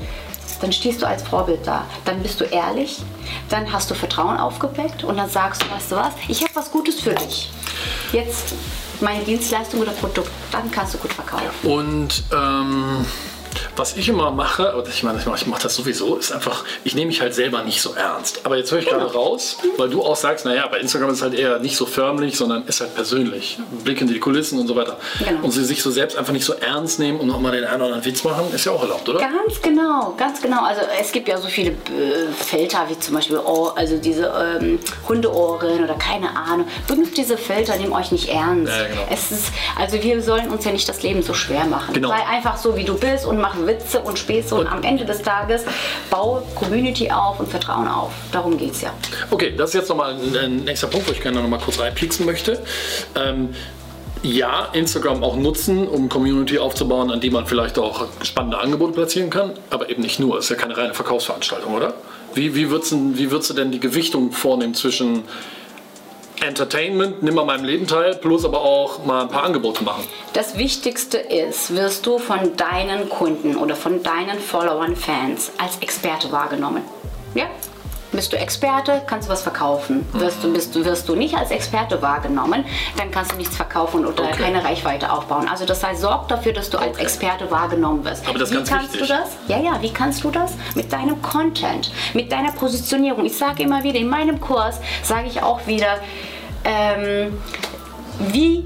Dann 0.61 0.73
stehst 0.73 1.01
du 1.03 1.07
als 1.07 1.23
Vorbild 1.23 1.65
da. 1.65 1.85
Dann 2.05 2.21
bist 2.21 2.41
du 2.41 2.45
ehrlich, 2.45 2.99
dann 3.49 3.73
hast 3.73 3.91
du 3.91 3.95
Vertrauen 3.95 4.37
aufgeweckt 4.37 5.05
und 5.05 5.17
dann 5.17 5.31
sagst 5.31 5.63
du, 5.63 5.71
weißt 5.71 5.93
du 5.93 5.97
was, 5.97 6.13
ich 6.27 6.43
habe 6.43 6.55
was 6.57 6.71
Gutes 6.73 7.01
für 7.01 7.15
dich. 7.15 7.51
Jetzt 8.13 8.55
meine 9.01 9.23
Dienstleistung 9.23 9.81
oder 9.81 9.93
Produkt, 9.93 10.31
dann 10.51 10.71
kannst 10.71 10.95
du 10.95 10.99
gut 10.99 11.13
verkaufen. 11.13 11.47
Und 11.63 12.25
ähm, 12.33 13.07
was 13.79 13.97
ich 13.97 14.09
immer 14.09 14.31
mache, 14.31 14.77
und 14.77 14.89
ich 14.89 15.03
meine, 15.03 15.19
ich 15.19 15.47
mache 15.47 15.63
das 15.63 15.75
sowieso, 15.75 16.17
ist 16.17 16.33
einfach, 16.33 16.65
ich 16.85 16.95
nehme 16.95 17.09
mich 17.09 17.21
halt 17.21 17.35
selber 17.35 17.63
nicht 17.63 17.81
so 17.81 17.95
ernst. 17.95 18.41
Aber 18.45 18.57
jetzt 18.57 18.73
höre 18.73 18.81
ich 18.81 18.87
gerade 18.87 19.13
raus, 19.13 19.59
weil 19.77 19.89
du 19.89 20.03
auch 20.03 20.17
sagst, 20.17 20.45
naja, 20.45 20.67
bei 20.67 20.79
Instagram 20.79 21.11
ist 21.11 21.17
es 21.17 21.23
halt 21.23 21.35
eher 21.35 21.59
nicht 21.59 21.77
so 21.77 21.87
förmlich, 21.87 22.37
sondern 22.37 22.67
ist 22.67 22.81
halt 22.81 22.95
persönlich. 22.95 23.59
Blick 23.85 23.99
hinter 23.99 24.15
die 24.15 24.21
Kulissen 24.21 24.59
und 24.59 24.67
so 24.67 24.75
weiter. 24.75 24.97
Genau. 25.19 25.45
Und 25.45 25.53
sie 25.53 25.65
sich 25.65 25.83
so 25.83 25.91
selbst 25.91 26.17
einfach 26.17 26.33
nicht 26.33 26.45
so 26.45 26.55
ernst 26.55 26.99
nehmen 26.99 27.21
und 27.21 27.29
nochmal 27.29 27.53
den 27.53 27.65
einen 27.65 27.77
oder 27.77 27.85
anderen 27.87 28.05
Witz 28.05 28.25
machen, 28.25 28.53
ist 28.53 28.65
ja 28.65 28.73
auch 28.73 28.83
erlaubt, 28.83 29.09
oder? 29.09 29.21
Ganz 29.21 29.63
genau, 29.63 30.15
ganz 30.17 30.43
genau. 30.43 30.65
Also 30.65 30.83
es 31.01 31.13
gibt 31.13 31.29
ja 31.29 31.39
so 31.39 31.49
viele 31.49 31.71
äh, 31.71 32.33
Filter, 32.37 32.87
wie 32.89 32.99
zum 32.99 33.15
Beispiel 33.15 33.39
Ohr, 33.39 33.77
also 33.77 33.97
diese 33.99 34.59
ähm, 34.61 34.79
Hundeohren 35.09 35.85
oder 35.85 35.95
keine 35.95 36.37
Ahnung. 36.37 36.67
Benutzt 36.87 37.17
diese 37.17 37.37
Filter, 37.37 37.77
nehmt 37.77 37.93
euch 37.93 38.11
nicht 38.11 38.29
ernst. 38.29 38.73
Ja, 38.73 38.87
genau. 38.87 39.07
Es 39.11 39.31
ist, 39.31 39.53
also 39.79 40.03
wir 40.03 40.21
sollen 40.23 40.51
uns 40.51 40.65
ja 40.65 40.73
nicht 40.73 40.89
das 40.89 41.03
Leben 41.03 41.23
so 41.23 41.35
schwer 41.35 41.65
machen. 41.67 41.95
Genau. 41.95 42.09
Sei 42.09 42.27
einfach 42.27 42.57
so, 42.57 42.77
wie 42.77 42.85
du 42.85 42.99
bist 42.99 43.25
und 43.25 43.39
mach 43.39 43.55
Witze 43.69 44.01
und 44.01 44.19
Späße 44.19 44.55
und, 44.57 44.67
am 44.67 44.83
Ende 44.83 45.05
des 45.05 45.23
Tages 45.23 45.63
baue 46.11 46.43
Community 46.57 47.11
auf 47.11 47.39
und 47.39 47.49
Vertrauen 47.49 47.87
auf. 47.87 48.11
Darum 48.33 48.59
geht 48.59 48.73
es 48.73 48.81
ja. 48.81 48.93
Okay, 49.31 49.55
das 49.57 49.71
ist 49.71 49.75
jetzt 49.75 49.89
nochmal 49.89 50.15
ein, 50.15 50.65
nächster 50.65 50.89
Punkt, 50.89 51.07
wo 51.09 51.13
ich 51.13 51.21
gerne 51.21 51.41
noch 51.41 51.49
mal 51.49 51.61
kurz 51.61 51.79
reinpieksen 51.79 52.27
möchte. 52.27 52.61
Ähm, 53.15 53.51
ja, 54.23 54.69
Instagram 54.73 55.23
auch 55.23 55.37
nutzen, 55.37 55.87
um 55.87 56.09
Community 56.09 56.59
aufzubauen, 56.59 57.13
an 57.13 57.21
die 57.21 57.31
man 57.31 57.47
vielleicht 57.47 57.79
auch 57.79 58.07
spannende 58.23 58.59
Angebote 58.59 58.93
platzieren 58.93 59.31
kann, 59.31 59.53
aber 59.71 59.91
eben 59.91 60.03
nicht 60.03 60.19
nur. 60.19 60.39
Es 60.39 60.47
ist 60.47 60.51
ja 60.51 60.57
keine 60.57 60.77
reine 60.77 60.95
Verkaufsveranstaltung, 60.95 61.75
oder? 61.75 61.95
Wie, 62.35 62.55
wie 62.57 62.71
würdest 62.71 62.91
du 62.93 63.55
denn 63.55 63.71
die 63.71 63.81
Gewichtung 63.81 64.33
vornehmen 64.33 64.75
zwischen 64.75 65.23
Entertainment, 66.43 67.23
nimm 67.23 67.39
an 67.39 67.47
meinem 67.47 67.65
Leben 67.65 67.87
teil, 67.87 68.15
plus 68.15 68.45
aber 68.45 68.61
auch 68.61 69.05
mal 69.05 69.23
ein 69.23 69.29
paar 69.29 69.45
Angebote 69.45 69.85
machen? 69.85 70.05
Das 70.33 70.57
Wichtigste 70.57 71.19
ist, 71.19 71.75
wirst 71.75 72.07
du 72.07 72.19
von 72.19 72.57
deinen 72.57 73.09
Kunden 73.09 73.57
oder 73.57 73.75
von 73.75 74.03
deinen 74.03 74.39
Followern, 74.39 74.97
Fans 74.97 75.53
als 75.59 75.79
Experte 75.79 76.31
wahrgenommen. 76.33 76.83
Ja? 77.35 77.47
Bist 78.19 78.33
du 78.33 78.37
Experte, 78.37 79.01
kannst 79.07 79.29
du 79.29 79.33
was 79.33 79.43
verkaufen. 79.43 80.05
Wirst 80.13 80.43
du, 80.43 80.53
bist, 80.53 80.75
wirst 80.85 81.09
du 81.09 81.15
nicht 81.15 81.37
als 81.37 81.53
Experte 81.53 82.03
wahrgenommen, 82.03 82.65
dann 82.97 83.13
kannst 83.13 83.31
du 83.31 83.37
nichts 83.37 83.55
verkaufen 83.55 84.05
oder 84.05 84.25
Okay. 84.25 84.43
keine 84.43 84.65
Reichweite 84.65 85.13
aufbauen. 85.13 85.47
Also 85.49 85.65
das 85.65 85.85
heißt, 85.85 86.01
sorg 86.01 86.27
dafür, 86.27 86.53
dass 86.53 86.69
du 86.69 86.79
als 86.79 86.95
Okay. 86.97 87.03
Experte 87.05 87.49
wahrgenommen 87.49 88.05
wirst. 88.05 88.29
Aber 88.29 88.37
das 88.41 88.49
ist 88.49 88.55
wie 88.55 88.57
ganz 88.59 88.71
kannst 88.71 88.93
wichtig. 88.95 89.07
du 89.09 89.15
das? 89.15 89.29
Ja, 89.47 89.61
ja, 89.61 89.81
wie 89.81 89.93
kannst 89.93 90.25
du 90.25 90.33
das? 90.33 90.55
Mit 90.75 90.93
deinem 90.93 91.23
Content, 91.23 91.93
mit 92.13 92.33
deiner 92.33 92.51
Positionierung. 92.51 93.25
Ich 93.25 93.39
sage 93.39 93.63
immer 93.63 93.85
wieder, 93.85 94.01
in 94.01 94.09
meinem 94.09 94.41
Kurs 94.41 94.81
sage 95.05 95.29
ich 95.29 95.41
auch 95.41 95.65
wieder, 95.69 95.99
ähm, 96.65 97.41
wie 98.19 98.65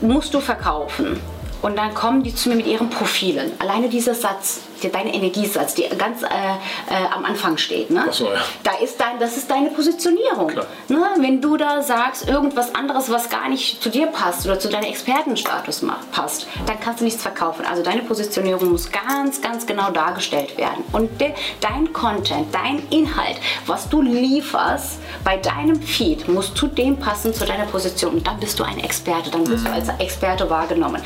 musst 0.00 0.32
du 0.34 0.38
verkaufen? 0.38 1.18
Und 1.62 1.76
dann 1.76 1.94
kommen 1.94 2.22
die 2.22 2.32
zu 2.32 2.48
mir 2.48 2.54
mit 2.54 2.68
ihren 2.68 2.90
Profilen. 2.90 3.50
Alleine 3.58 3.88
dieser 3.88 4.14
Satz, 4.14 4.60
dein 4.80 5.06
Energiesatz, 5.06 5.74
der 5.74 5.88
ganz 5.96 6.22
äh, 6.22 6.26
äh, 6.26 7.06
am 7.14 7.24
Anfang 7.24 7.58
steht. 7.58 7.90
Ne? 7.90 8.04
Ach 8.08 8.12
so, 8.12 8.26
ja. 8.26 8.40
da 8.62 8.72
ist 8.82 9.00
dein, 9.00 9.18
das 9.18 9.36
ist 9.36 9.50
deine 9.50 9.70
Positionierung. 9.70 10.48
Klar. 10.48 10.66
Ne? 10.88 10.98
Wenn 11.18 11.40
du 11.40 11.56
da 11.56 11.82
sagst, 11.82 12.28
irgendwas 12.28 12.74
anderes, 12.74 13.10
was 13.10 13.28
gar 13.28 13.48
nicht 13.48 13.82
zu 13.82 13.90
dir 13.90 14.06
passt 14.06 14.46
oder 14.46 14.58
zu 14.58 14.68
deinem 14.68 14.84
Expertenstatus 14.84 15.84
passt, 16.12 16.46
dann 16.66 16.78
kannst 16.80 17.00
du 17.00 17.04
nichts 17.04 17.22
verkaufen. 17.22 17.64
Also 17.68 17.82
deine 17.82 18.02
Positionierung 18.02 18.70
muss 18.70 18.90
ganz, 18.90 19.40
ganz 19.40 19.66
genau 19.66 19.90
dargestellt 19.90 20.56
werden. 20.56 20.84
Und 20.92 21.20
de, 21.20 21.32
dein 21.60 21.92
Content, 21.92 22.46
dein 22.52 22.82
Inhalt, 22.90 23.36
was 23.66 23.88
du 23.88 24.02
lieferst 24.02 24.98
bei 25.24 25.36
deinem 25.36 25.80
Feed, 25.80 26.28
muss 26.28 26.54
zu 26.54 26.66
dem 26.66 26.96
passen, 26.96 27.34
zu 27.34 27.44
deiner 27.44 27.64
Position. 27.64 28.14
Und 28.14 28.26
dann 28.26 28.38
bist 28.40 28.58
du 28.58 28.64
ein 28.64 28.78
Experte, 28.78 29.30
dann 29.30 29.46
wirst 29.48 29.66
du 29.66 29.72
als 29.72 29.88
Experte 29.98 30.48
wahrgenommen. 30.48 31.02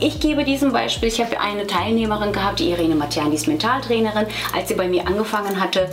Ich 0.00 0.20
gebe 0.20 0.44
diesem 0.44 0.72
Beispiel, 0.72 1.08
ich 1.08 1.20
habe 1.20 1.40
eine 1.40 1.66
Teilnehmerin 1.66 2.32
gehabt, 2.32 2.60
die 2.60 2.70
Irene 2.70 2.94
Matian, 3.14 3.30
die 3.30 3.36
ist 3.36 3.46
Mentaltrainerin. 3.46 4.26
Als 4.54 4.68
sie 4.68 4.74
bei 4.74 4.88
mir 4.88 5.06
angefangen 5.06 5.60
hatte, 5.60 5.88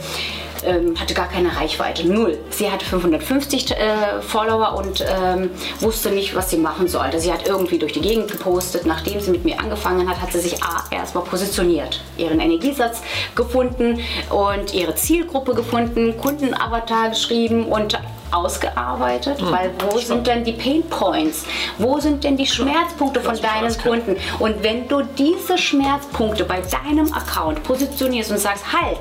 ähm, 0.63 0.99
hatte 0.99 1.13
gar 1.13 1.27
keine 1.27 1.55
Reichweite, 1.55 2.07
null. 2.07 2.37
Sie 2.49 2.69
hatte 2.69 2.85
550 2.85 3.71
äh, 3.71 4.21
Follower 4.21 4.75
und 4.75 5.05
ähm, 5.07 5.51
wusste 5.79 6.09
nicht, 6.09 6.35
was 6.35 6.49
sie 6.49 6.57
machen 6.57 6.87
sollte. 6.87 7.19
Sie 7.19 7.31
hat 7.31 7.47
irgendwie 7.47 7.77
durch 7.77 7.93
die 7.93 8.01
Gegend 8.01 8.31
gepostet. 8.31 8.85
Nachdem 8.85 9.19
sie 9.19 9.31
mit 9.31 9.45
mir 9.45 9.59
angefangen 9.59 10.09
hat, 10.09 10.21
hat 10.21 10.31
sie 10.31 10.39
sich 10.39 10.55
erstmal 10.89 11.23
positioniert, 11.23 12.01
ihren 12.17 12.39
Energiesatz 12.39 13.01
gefunden 13.35 13.99
und 14.29 14.73
ihre 14.73 14.95
Zielgruppe 14.95 15.53
gefunden, 15.53 16.17
Kundenavatar 16.17 17.09
geschrieben 17.09 17.65
und 17.65 17.99
ausgearbeitet, 18.31 19.37
weil 19.51 19.71
wo 19.79 19.97
sind 19.97 20.27
denn 20.27 20.43
die 20.43 20.53
Pain 20.53 20.83
Points? 20.89 21.45
Wo 21.77 21.99
sind 21.99 22.23
denn 22.23 22.37
die 22.37 22.47
Schmerzpunkte 22.47 23.21
von 23.21 23.39
deinen. 23.39 23.77
Kunden? 23.77 24.15
Und 24.39 24.63
wenn 24.63 24.87
du 24.87 25.01
diese 25.01 25.57
Schmerzpunkte 25.57 26.45
bei 26.45 26.61
deinem 26.61 27.11
Account 27.13 27.63
positionierst 27.63 28.31
und 28.31 28.37
sagst, 28.37 28.65
halt, 28.71 28.99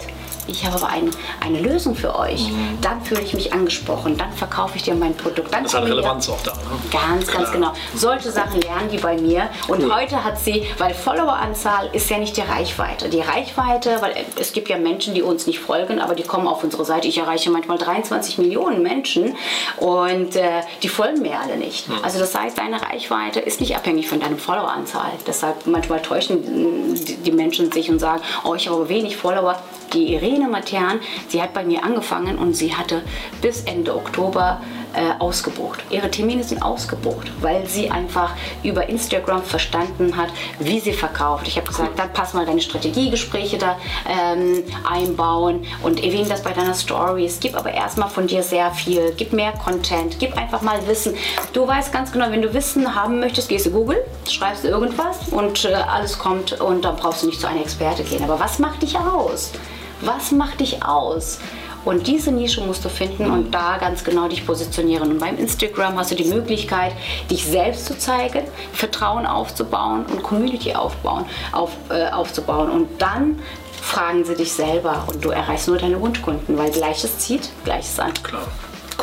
ich 0.50 0.64
habe 0.66 0.76
aber 0.76 0.88
ein, 0.88 1.10
eine 1.40 1.60
Lösung 1.60 1.94
für 1.94 2.14
euch, 2.18 2.48
Mhm. 2.50 2.78
dann 2.80 3.00
fühle 3.02 3.22
ich 3.22 3.34
mich 3.34 3.52
angesprochen, 3.52 4.16
dann 4.16 4.32
verkaufe 4.32 4.76
ich 4.76 4.82
dir 4.82 4.94
mein 4.94 5.14
Produkt. 5.16 5.52
Dann 5.52 5.64
Das 5.64 5.74
hat 5.74 5.84
Relevanz 5.84 6.28
auch 6.28 6.40
da. 6.42 6.52
Ne? 6.52 6.58
Ganz, 6.90 7.26
ganz 7.26 7.50
Klar. 7.50 7.52
genau. 7.52 7.72
Solche 7.94 8.30
Sachen 8.30 8.60
lernen 8.60 8.88
die 8.90 8.98
bei 8.98 9.16
mir. 9.16 9.48
Und 9.68 9.82
Cool. 9.84 9.94
heute 9.94 10.24
hat 10.24 10.38
sie, 10.38 10.64
weil 10.78 10.94
Followeranzahl 10.94 11.90
ist 11.92 12.08
ja 12.10 12.18
nicht 12.18 12.36
die 12.36 12.40
Reichweite. 12.42 13.08
Die 13.08 13.20
Reichweite, 13.20 13.98
weil 14.00 14.14
es 14.40 14.52
gibt 14.52 14.68
ja 14.68 14.78
Menschen, 14.78 15.14
die 15.14 15.22
uns 15.22 15.46
nicht 15.46 15.58
folgen, 15.60 16.00
aber 16.00 16.14
die 16.14 16.22
kommen 16.24 16.46
auf 16.48 16.62
unsere 16.64 16.84
Seite. 16.84 17.08
Ich 17.08 17.18
erreiche 17.18 17.50
manchmal 17.50 17.78
23 17.78 18.38
Millionen 18.38 18.82
Menschen 18.82 19.36
und 19.78 20.36
äh, 20.36 20.62
die 20.82 20.88
folgen 20.88 21.22
mir 21.22 21.38
alle 21.40 21.56
nicht. 21.56 21.86
Hm. 21.88 21.96
Also 22.02 22.18
das 22.18 22.34
heißt, 22.34 22.58
deine 22.58 22.80
Reichweite 22.82 23.40
ist 23.40 23.60
nicht 23.60 23.76
abhängig 23.76 24.08
von 24.08 24.20
deinem 24.20 24.38
Followeranzahl. 24.38 25.12
Deshalb 25.26 25.66
manchmal 25.66 26.00
täuschen 26.02 26.94
die, 26.94 27.16
die 27.16 27.32
Menschen 27.32 27.70
sich 27.72 27.90
und 27.90 27.98
sagen, 27.98 28.20
oh, 28.44 28.54
ich 28.54 28.68
habe 28.68 28.88
wenig 28.88 29.16
Follower. 29.16 29.56
Die 29.92 30.14
Irene 30.14 30.39
Matern, 30.48 31.00
sie 31.28 31.42
hat 31.42 31.54
bei 31.54 31.64
mir 31.64 31.84
angefangen 31.84 32.38
und 32.38 32.54
sie 32.54 32.74
hatte 32.74 33.02
bis 33.40 33.62
Ende 33.64 33.94
Oktober 33.94 34.60
äh, 34.94 35.12
ausgebucht. 35.18 35.80
Ihre 35.90 36.10
Termine 36.10 36.44
sind 36.44 36.62
ausgebucht, 36.62 37.30
weil 37.40 37.66
sie 37.66 37.90
einfach 37.90 38.34
über 38.62 38.88
Instagram 38.88 39.42
verstanden 39.42 40.16
hat, 40.16 40.30
wie 40.58 40.80
sie 40.80 40.92
verkauft. 40.92 41.46
Ich 41.48 41.56
habe 41.56 41.66
gesagt, 41.66 41.98
dann 41.98 42.12
pass 42.12 42.34
mal 42.34 42.46
deine 42.46 42.60
Strategiegespräche 42.60 43.58
da 43.58 43.76
ähm, 44.08 44.64
einbauen 44.88 45.66
und 45.82 46.02
erwähne 46.02 46.28
das 46.28 46.42
bei 46.42 46.52
deiner 46.52 46.74
Stories. 46.74 47.38
Gib 47.40 47.56
aber 47.56 47.72
erstmal 47.72 48.08
von 48.08 48.26
dir 48.26 48.42
sehr 48.42 48.70
viel, 48.72 49.12
gib 49.16 49.32
mehr 49.32 49.52
Content, 49.52 50.18
gib 50.18 50.36
einfach 50.36 50.62
mal 50.62 50.86
Wissen. 50.86 51.14
Du 51.52 51.66
weißt 51.66 51.92
ganz 51.92 52.12
genau, 52.12 52.30
wenn 52.30 52.42
du 52.42 52.52
Wissen 52.54 52.94
haben 52.94 53.20
möchtest, 53.20 53.48
gehst 53.48 53.66
du 53.66 53.70
Google, 53.70 54.04
schreibst 54.28 54.64
du 54.64 54.68
irgendwas 54.68 55.28
und 55.30 55.64
äh, 55.64 55.74
alles 55.74 56.18
kommt 56.18 56.60
und 56.60 56.84
dann 56.84 56.96
brauchst 56.96 57.22
du 57.22 57.26
nicht 57.26 57.40
zu 57.40 57.46
einem 57.46 57.62
Experte 57.62 58.02
gehen. 58.02 58.24
Aber 58.24 58.40
was 58.40 58.58
macht 58.58 58.82
dich 58.82 58.98
aus? 58.98 59.52
Was 60.00 60.32
macht 60.32 60.60
dich 60.60 60.82
aus? 60.82 61.38
Und 61.84 62.06
diese 62.06 62.30
Nische 62.30 62.60
musst 62.60 62.84
du 62.84 62.88
finden 62.88 63.30
und 63.30 63.52
da 63.52 63.78
ganz 63.78 64.04
genau 64.04 64.28
dich 64.28 64.46
positionieren. 64.46 65.12
Und 65.12 65.18
beim 65.18 65.38
Instagram 65.38 65.98
hast 65.98 66.10
du 66.10 66.14
die 66.14 66.24
Möglichkeit, 66.24 66.92
dich 67.30 67.46
selbst 67.46 67.86
zu 67.86 67.96
zeigen, 67.96 68.42
Vertrauen 68.72 69.24
aufzubauen 69.24 70.04
und 70.06 70.22
Community 70.22 70.74
aufbauen, 70.74 71.24
auf, 71.52 71.70
äh, 71.88 72.10
aufzubauen. 72.10 72.70
Und 72.70 73.00
dann 73.00 73.38
fragen 73.80 74.24
sie 74.24 74.34
dich 74.34 74.52
selber 74.52 75.04
und 75.06 75.24
du 75.24 75.30
erreichst 75.30 75.68
nur 75.68 75.78
deine 75.78 75.98
Wunschkunden, 76.00 76.58
weil 76.58 76.70
Gleiches 76.70 77.18
zieht, 77.18 77.48
Gleiches 77.64 77.98
an. 77.98 78.12
Klar. 78.22 78.46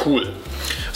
Cool. 0.05 0.27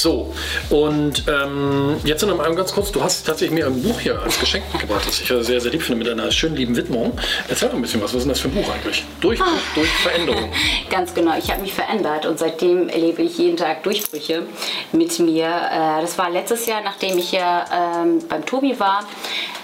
So, 0.02 0.34
und 0.72 1.26
ähm, 1.28 1.98
jetzt 2.04 2.26
noch 2.26 2.36
mal 2.36 2.56
ganz 2.56 2.74
kurz, 2.74 2.92
du 2.92 3.04
hast 3.04 3.24
tatsächlich 3.24 3.52
mir 3.52 3.68
ein 3.68 3.84
Buch 3.84 4.00
hier 4.00 4.20
als 4.20 4.40
Geschenk 4.40 4.64
mitgebracht, 4.74 5.06
das 5.06 5.22
ich 5.22 5.30
ja 5.30 5.44
sehr, 5.44 5.62
sehr 5.62 5.72
lieb 5.72 5.84
finde, 5.84 6.04
mit 6.04 6.12
einer 6.12 6.32
schönen 6.32 6.56
lieben 6.56 6.76
Widmung. 6.76 7.16
Erzähl 7.48 7.70
doch 7.70 7.76
ein 7.76 7.84
bisschen 7.84 8.02
was, 8.02 8.12
was 8.12 8.18
ist 8.18 8.24
denn 8.24 8.30
das 8.30 8.40
für 8.40 8.48
ein 8.48 8.56
Buch 8.56 8.68
eigentlich? 8.74 9.04
Durchbruch 9.20 9.48
ah. 9.48 9.60
durch 9.76 9.90
Veränderung. 9.90 10.52
Ganz 10.90 11.14
genau, 11.14 11.38
ich 11.38 11.52
habe 11.52 11.62
mich 11.62 11.74
verändert 11.74 12.26
und 12.26 12.40
seitdem 12.40 12.90
erlebe 12.90 13.22
ich 13.22 13.38
jeden 13.38 13.58
Tag 13.58 13.84
Durchbrüche 13.84 14.44
mit 14.92 15.20
mir. 15.20 15.46
Äh, 15.46 16.02
das 16.02 16.18
war 16.18 16.32
letztes 16.32 16.66
Jahr, 16.66 16.82
nachdem 16.82 17.20
ich 17.20 17.32
ja 17.32 18.02
ähm, 18.02 18.24
beim 18.28 18.44
Tobi 18.44 18.80
war 18.80 19.08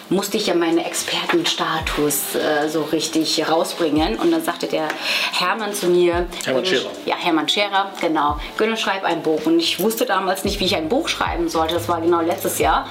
musste 0.09 0.37
ich 0.37 0.47
ja 0.47 0.55
meinen 0.55 0.77
Expertenstatus 0.77 2.35
äh, 2.35 2.69
so 2.69 2.83
richtig 2.83 3.47
rausbringen. 3.49 4.17
Und 4.17 4.31
dann 4.31 4.41
sagte 4.41 4.67
der 4.67 4.87
Hermann 5.33 5.73
zu 5.73 5.87
mir, 5.87 6.27
Hermann 6.45 6.65
Scherer. 6.65 6.89
Ja, 7.05 7.15
Hermann 7.17 7.49
Scherer, 7.49 7.91
genau. 7.99 8.39
Gönne, 8.57 8.77
schreib 8.77 9.03
ein 9.03 9.21
Buch. 9.21 9.45
Und 9.45 9.59
ich 9.59 9.79
wusste 9.79 10.05
damals 10.05 10.43
nicht, 10.43 10.59
wie 10.59 10.65
ich 10.65 10.75
ein 10.75 10.89
Buch 10.89 11.07
schreiben 11.07 11.49
sollte. 11.49 11.73
Das 11.73 11.89
war 11.89 12.01
genau 12.01 12.21
letztes 12.21 12.59
Jahr. 12.59 12.87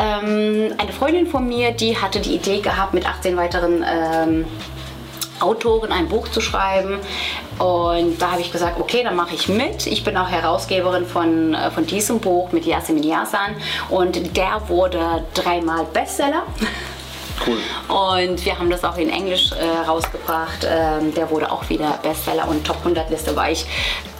Ähm, 0.00 0.74
eine 0.78 0.92
Freundin 0.92 1.26
von 1.26 1.46
mir, 1.46 1.72
die 1.72 1.96
hatte 1.96 2.20
die 2.20 2.34
Idee 2.34 2.60
gehabt, 2.60 2.94
mit 2.94 3.06
18 3.06 3.36
weiteren 3.36 3.84
ähm, 3.86 4.46
Autorin 5.40 5.92
ein 5.92 6.08
Buch 6.08 6.28
zu 6.28 6.40
schreiben. 6.40 6.98
Und 7.58 8.20
da 8.20 8.32
habe 8.32 8.40
ich 8.40 8.52
gesagt, 8.52 8.80
okay, 8.80 9.02
dann 9.02 9.16
mache 9.16 9.34
ich 9.34 9.48
mit. 9.48 9.86
Ich 9.86 10.04
bin 10.04 10.16
auch 10.16 10.28
Herausgeberin 10.28 11.06
von, 11.06 11.54
äh, 11.54 11.70
von 11.70 11.86
diesem 11.86 12.20
Buch 12.20 12.52
mit 12.52 12.64
Yasemin 12.64 13.02
Yasan 13.02 13.54
und 13.90 14.36
der 14.36 14.68
wurde 14.68 15.24
dreimal 15.34 15.84
Bestseller. 15.92 16.42
Cool. 17.46 17.58
Und 17.88 18.44
wir 18.44 18.58
haben 18.58 18.70
das 18.70 18.84
auch 18.84 18.96
in 18.96 19.10
Englisch 19.10 19.50
äh, 19.52 19.88
rausgebracht. 19.88 20.66
Ähm, 20.68 21.12
der 21.14 21.30
wurde 21.30 21.50
auch 21.50 21.68
wieder 21.68 21.98
Bestseller 22.02 22.48
und 22.48 22.64
Top 22.64 22.78
100 22.78 23.10
Liste 23.10 23.34
war 23.34 23.50
ich 23.50 23.66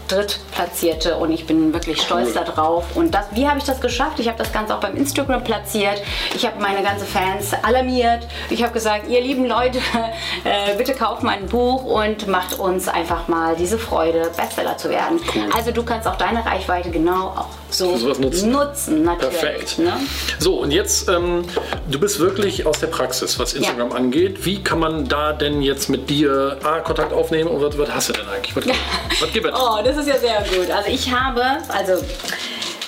Drittplatzierte 0.09 1.17
und 1.17 1.33
ich 1.33 1.47
bin 1.47 1.73
wirklich 1.73 2.01
stolz 2.01 2.29
cool. 2.29 2.45
darauf. 2.45 2.97
Und 2.97 3.15
das, 3.15 3.27
wie 3.33 3.47
habe 3.47 3.59
ich 3.59 3.65
das 3.65 3.81
geschafft? 3.81 4.21
Ich 4.21 4.29
habe 4.29 4.39
das 4.39 4.53
Ganze 4.53 4.75
auch 4.75 4.81
beim 4.81 4.97
Instagram 4.97 5.43
platziert. 5.45 6.03
Ich 6.35 6.45
habe 6.47 6.61
meine 6.61 6.83
ganzen 6.83 7.07
Fans 7.07 7.53
alarmiert. 7.63 8.27
Ich 8.51 8.63
habe 8.63 8.73
gesagt, 8.73 9.09
ihr 9.09 9.21
lieben 9.21 9.47
Leute, 9.47 9.79
äh, 10.45 10.77
bitte 10.77 10.95
kauft 10.95 11.23
mein 11.23 11.47
Buch 11.47 11.85
und 11.85 12.29
macht 12.29 12.59
uns 12.59 12.89
einfach 12.89 13.29
mal 13.29 13.57
diese 13.57 13.79
Freude, 13.79 14.31
Bestseller 14.37 14.77
zu 14.77 14.91
werden. 14.91 15.21
Cool. 15.35 15.45
Also 15.55 15.71
du 15.71 15.83
kannst 15.83 16.07
auch 16.07 16.17
deine 16.17 16.45
Reichweite 16.45 16.91
genau 16.91 17.29
auch 17.29 17.49
so 17.75 17.97
nutzen. 17.97 18.53
nutzen 18.53 19.03
natürlich, 19.03 19.41
Perfekt. 19.41 19.79
Ne? 19.79 19.95
So, 20.39 20.61
und 20.61 20.71
jetzt, 20.71 21.09
ähm, 21.09 21.45
du 21.91 21.99
bist 21.99 22.21
wirklich 22.21 22.67
aus 22.67 22.81
der 22.81 22.87
Praxis, 22.87 23.39
was 23.39 23.55
Instagram 23.55 23.91
ja. 23.91 23.97
angeht. 23.97 24.45
Wie 24.45 24.63
kann 24.63 24.79
man 24.79 25.09
da 25.09 25.33
denn 25.33 25.61
jetzt 25.61 25.89
mit 25.89 26.09
dir 26.09 26.59
ah, 26.63 26.81
Kontakt 26.81 27.13
aufnehmen 27.13 27.51
und 27.51 27.61
was, 27.61 27.77
was 27.77 27.91
hast 27.93 28.09
du 28.11 28.13
denn 28.13 28.29
eigentlich? 28.29 28.55
Was, 28.55 28.65
was 29.21 29.33
gibt 29.33 29.47
es? 29.47 29.53
Oh, 29.55 29.79
das 29.85 29.97
ist 29.97 30.04
ja 30.07 30.19
sehr 30.19 30.41
gut. 30.43 30.71
Also 30.71 30.89
ich 30.91 31.11
habe, 31.11 31.43
also 31.69 32.03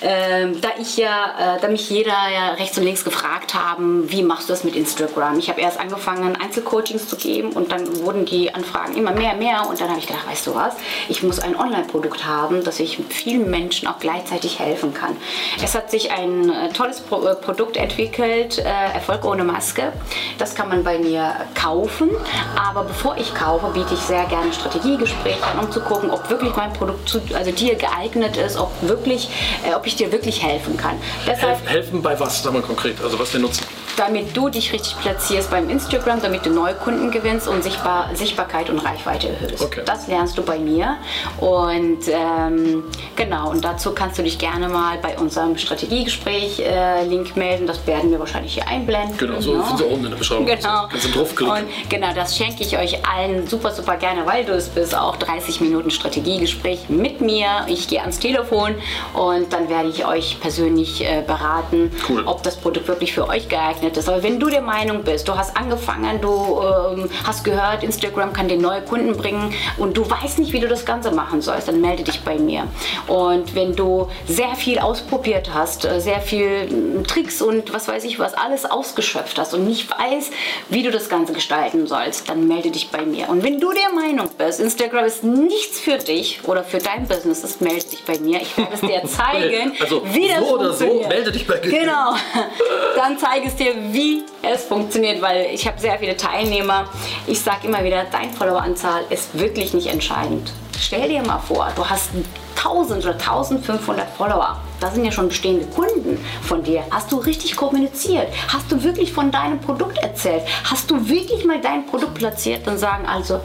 ähm, 0.08 0.60
da 0.60 0.68
ich 0.78 0.96
ja, 0.96 1.56
äh, 1.56 1.60
da 1.60 1.66
mich 1.66 1.90
jeder 1.90 2.12
ja 2.12 2.50
rechts 2.52 2.78
und 2.78 2.84
links 2.84 3.04
gefragt 3.04 3.54
haben, 3.54 4.08
wie 4.08 4.22
machst 4.22 4.48
du 4.48 4.52
das 4.52 4.62
mit 4.62 4.76
Instagram? 4.76 5.36
Ich 5.40 5.48
habe 5.48 5.60
erst 5.60 5.80
angefangen, 5.80 6.36
Einzelcoachings 6.36 7.08
zu 7.08 7.16
geben 7.16 7.50
und 7.50 7.72
dann 7.72 8.04
wurden 8.04 8.24
die 8.24 8.54
Anfragen 8.54 8.94
immer 8.94 9.10
mehr, 9.10 9.34
mehr 9.34 9.68
und 9.68 9.80
dann 9.80 9.88
habe 9.88 9.98
ich 9.98 10.06
gedacht, 10.06 10.28
weißt 10.28 10.46
du 10.46 10.54
was, 10.54 10.74
ich 11.08 11.24
muss 11.24 11.40
ein 11.40 11.56
Online-Produkt 11.56 12.24
haben, 12.24 12.62
das 12.62 12.78
ich 12.78 13.00
vielen 13.08 13.50
Menschen 13.50 13.88
auch 13.88 13.98
gleichzeitig 13.98 14.60
helfen 14.60 14.94
kann. 14.94 15.16
Es 15.60 15.74
hat 15.74 15.90
sich 15.90 16.12
ein 16.12 16.50
äh, 16.50 16.68
tolles 16.68 17.00
Pro 17.00 17.26
äh, 17.26 17.34
Produkt 17.34 17.76
entwickelt, 17.76 18.58
äh, 18.58 18.62
Erfolg 18.62 19.24
ohne 19.24 19.42
Maske. 19.42 19.92
Das 20.38 20.54
kann 20.54 20.68
man 20.68 20.84
bei 20.84 21.00
mir 21.00 21.34
kaufen, 21.60 22.10
aber 22.54 22.84
bevor 22.84 23.16
ich 23.18 23.34
kaufe, 23.34 23.72
biete 23.72 23.94
ich 23.94 24.00
sehr 24.00 24.26
gerne 24.26 24.52
Strategiegespräche 24.52 25.44
an, 25.44 25.64
um 25.64 25.72
zu 25.72 25.80
gucken, 25.80 26.10
ob 26.10 26.30
wirklich 26.30 26.54
mein 26.54 26.72
Produkt 26.72 27.08
zu, 27.08 27.20
also 27.34 27.50
dir 27.50 27.74
geeignet 27.74 28.36
ist, 28.36 28.56
ob 28.56 28.70
wirklich, 28.82 29.28
äh, 29.68 29.74
ob 29.74 29.84
ich 29.84 29.95
dir 29.96 30.10
wirklich 30.12 30.42
helfen 30.42 30.76
kann. 30.76 30.96
Deshalb, 31.26 31.66
helfen 31.68 32.02
bei 32.02 32.18
was, 32.18 32.42
sag 32.42 32.52
mal 32.52 32.62
konkret, 32.62 33.00
also 33.02 33.18
was 33.18 33.30
der 33.32 33.40
Nutzen? 33.40 33.64
Damit 33.96 34.36
du 34.36 34.48
dich 34.48 34.72
richtig 34.72 34.98
platzierst 35.00 35.50
beim 35.50 35.68
Instagram, 35.70 36.20
damit 36.22 36.44
du 36.46 36.50
neue 36.50 36.74
Kunden 36.74 37.10
gewinnst 37.10 37.48
und 37.48 37.62
Sichtbar 37.62 38.10
Sichtbarkeit 38.14 38.70
und 38.70 38.78
Reichweite 38.78 39.28
erhöhst. 39.28 39.62
Okay. 39.62 39.82
Das 39.84 40.06
lernst 40.06 40.36
du 40.38 40.42
bei 40.42 40.58
mir. 40.58 40.96
Und 41.38 42.08
ähm, 42.08 42.84
genau, 43.16 43.50
und 43.50 43.64
dazu 43.64 43.92
kannst 43.92 44.18
du 44.18 44.22
dich 44.22 44.38
gerne 44.38 44.68
mal 44.68 44.98
bei 44.98 45.18
unserem 45.18 45.56
Strategiegespräch 45.56 46.60
äh, 46.60 47.04
Link 47.06 47.36
melden. 47.36 47.66
Das 47.66 47.86
werden 47.86 48.10
wir 48.10 48.18
wahrscheinlich 48.18 48.54
hier 48.54 48.68
einblenden. 48.68 49.16
Genau, 49.16 49.40
so 49.40 49.62
sind 49.62 49.78
sie 49.78 49.84
unten 49.84 50.04
in 50.04 50.10
der 50.10 50.18
Beschreibung. 50.18 50.46
Genau. 50.56 50.86
Kannst 50.88 51.06
du 51.06 51.10
draufklicken. 51.10 51.54
Und 51.54 51.90
genau, 51.90 52.14
das 52.14 52.36
schenke 52.36 52.62
ich 52.62 52.78
euch 52.78 53.04
allen 53.06 53.46
super, 53.46 53.72
super 53.72 53.96
gerne, 53.96 54.24
weil 54.26 54.44
du 54.44 54.52
es 54.52 54.68
bist. 54.68 54.96
Auch 54.96 55.16
30 55.16 55.60
Minuten 55.60 55.90
Strategiegespräch 55.90 56.88
mit 56.88 57.20
mir. 57.20 57.66
Ich 57.66 57.88
gehe 57.88 58.00
ans 58.00 58.18
Telefon 58.18 58.74
und 59.12 59.52
dann 59.52 59.68
werde 59.68 59.88
ich 59.88 60.06
euch 60.06 60.38
persönlich 60.40 61.04
äh, 61.04 61.22
beraten, 61.26 61.90
cool. 62.08 62.22
ob 62.26 62.42
das 62.42 62.56
Produkt 62.56 62.88
wirklich 62.88 63.12
für 63.12 63.28
euch 63.28 63.48
geeignet 63.48 63.85
geeignet 63.86 63.96
ist. 63.96 64.08
Aber 64.08 64.22
wenn 64.22 64.38
du 64.38 64.48
der 64.48 64.60
Meinung 64.60 65.02
bist, 65.02 65.28
du 65.28 65.36
hast 65.36 65.56
angefangen, 65.56 66.20
du 66.20 66.60
ähm, 66.60 67.08
hast 67.24 67.44
gehört, 67.44 67.82
Instagram 67.82 68.32
kann 68.32 68.48
dir 68.48 68.58
neue 68.58 68.82
Kunden 68.82 69.16
bringen 69.16 69.52
und 69.78 69.96
du 69.96 70.08
weißt 70.08 70.38
nicht, 70.38 70.52
wie 70.52 70.60
du 70.60 70.68
das 70.68 70.84
Ganze 70.84 71.10
machen 71.10 71.42
sollst, 71.42 71.68
dann 71.68 71.80
melde 71.80 72.02
dich 72.02 72.22
bei 72.22 72.38
mir. 72.38 72.64
Und 73.06 73.54
wenn 73.54 73.74
du 73.74 74.08
sehr 74.26 74.54
viel 74.56 74.78
ausprobiert 74.78 75.50
hast, 75.52 75.84
äh, 75.84 76.00
sehr 76.00 76.20
viel 76.20 76.68
hm, 76.68 77.06
Tricks 77.06 77.40
und 77.42 77.72
was 77.72 77.88
weiß 77.88 78.04
ich 78.04 78.18
was, 78.18 78.34
alles 78.34 78.64
ausgeschöpft 78.64 79.38
hast 79.38 79.54
und 79.54 79.66
nicht 79.66 79.90
weißt, 79.90 80.32
wie 80.70 80.82
du 80.82 80.90
das 80.90 81.08
Ganze 81.08 81.32
gestalten 81.32 81.86
sollst, 81.86 82.28
dann 82.28 82.48
melde 82.48 82.70
dich 82.70 82.90
bei 82.90 83.02
mir. 83.02 83.28
Und 83.28 83.42
wenn 83.42 83.60
du 83.60 83.72
der 83.72 83.90
Meinung 83.90 84.28
bist, 84.36 84.60
Instagram 84.60 85.04
ist 85.04 85.24
nichts 85.24 85.80
für 85.80 85.98
dich 85.98 86.40
oder 86.44 86.64
für 86.64 86.78
dein 86.78 87.06
Business, 87.06 87.42
dann 87.42 87.68
melde 87.68 87.86
dich 87.86 88.04
bei 88.04 88.18
mir. 88.18 88.40
Ich 88.40 88.56
werde 88.56 88.74
es 88.74 88.80
dir 88.80 89.02
zeigen, 89.06 89.72
also, 89.80 90.02
wie 90.12 90.28
das 90.28 90.38
so 90.38 90.58
funktioniert. 90.58 91.02
So, 91.02 91.08
melde 91.08 91.32
dich 91.32 91.46
bei 91.46 91.60
mir. 91.60 91.80
Genau. 91.80 92.14
Dann 92.96 93.18
zeige 93.18 93.46
ich 93.46 93.52
es 93.52 93.56
dir, 93.56 93.74
wie 93.90 94.22
es 94.42 94.64
funktioniert, 94.64 95.20
weil 95.22 95.46
ich 95.52 95.66
habe 95.66 95.78
sehr 95.80 95.98
viele 95.98 96.16
Teilnehmer. 96.16 96.88
Ich 97.26 97.40
sage 97.40 97.66
immer 97.66 97.82
wieder, 97.84 98.04
dein 98.10 98.30
Followeranzahl 98.32 99.04
ist 99.10 99.38
wirklich 99.38 99.74
nicht 99.74 99.88
entscheidend. 99.88 100.52
Stell 100.78 101.08
dir 101.08 101.22
mal 101.22 101.38
vor, 101.38 101.68
du 101.74 101.84
hast 101.84 102.10
1000 102.56 103.04
oder 103.04 103.14
1500 103.14 104.08
Follower. 104.16 104.60
Das 104.80 104.94
sind 104.94 105.04
ja 105.04 105.12
schon 105.12 105.28
bestehende 105.28 105.66
Kunden 105.66 106.18
von 106.42 106.62
dir. 106.62 106.82
Hast 106.90 107.10
du 107.12 107.16
richtig 107.18 107.56
kommuniziert? 107.56 108.28
Hast 108.48 108.70
du 108.70 108.82
wirklich 108.82 109.12
von 109.12 109.30
deinem 109.30 109.60
Produkt 109.60 109.98
erzählt? 109.98 110.42
Hast 110.64 110.90
du 110.90 111.08
wirklich 111.08 111.44
mal 111.44 111.60
dein 111.60 111.86
Produkt 111.86 112.14
platziert? 112.14 112.66
Dann 112.66 112.78
sagen 112.78 113.06
also, 113.06 113.40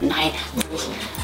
nein, 0.00 0.30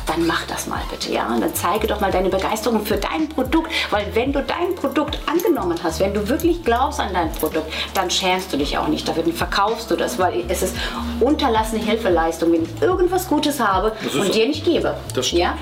dann 0.07 0.27
mach 0.27 0.47
das 0.47 0.67
mal 0.67 0.81
bitte, 0.91 1.13
ja. 1.13 1.27
Und 1.29 1.41
dann 1.41 1.55
zeige 1.55 1.87
doch 1.87 2.01
mal 2.01 2.11
deine 2.11 2.29
Begeisterung 2.29 2.85
für 2.85 2.97
dein 2.97 3.29
Produkt, 3.29 3.71
weil 3.91 4.07
wenn 4.15 4.33
du 4.33 4.43
dein 4.43 4.75
Produkt 4.75 5.19
angenommen 5.27 5.79
hast, 5.83 6.01
wenn 6.01 6.15
du 6.15 6.29
wirklich 6.29 6.65
glaubst 6.65 7.01
an 7.01 7.13
dein 7.13 7.33
Produkt, 7.33 7.73
dann 7.95 8.11
schämst 8.11 8.53
du 8.53 8.57
dich 8.57 8.77
auch 8.79 8.89
nicht 8.89 9.07
dafür, 9.09 9.23
dann 9.23 9.33
verkaufst 9.33 9.91
du 9.91 9.97
das, 9.97 10.19
weil 10.19 10.45
es 10.49 10.63
ist 10.63 10.77
unterlassene 11.21 11.83
Hilfeleistung, 11.83 12.53
wenn 12.53 12.65
ich 12.65 12.83
irgendwas 12.83 13.29
Gutes 13.29 13.61
habe 13.61 13.93
und 14.03 14.11
so. 14.11 14.25
dir 14.25 14.47
nicht 14.47 14.65
gebe. 14.65 14.97
Das 15.15 15.31
ja? 15.33 15.57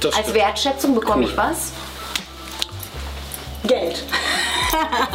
Das 0.00 0.16
Als 0.16 0.32
Wertschätzung 0.32 0.94
bekomme 0.94 1.24
cool. 1.24 1.30
ich 1.30 1.36
was? 1.36 1.72
Geld. 3.66 4.04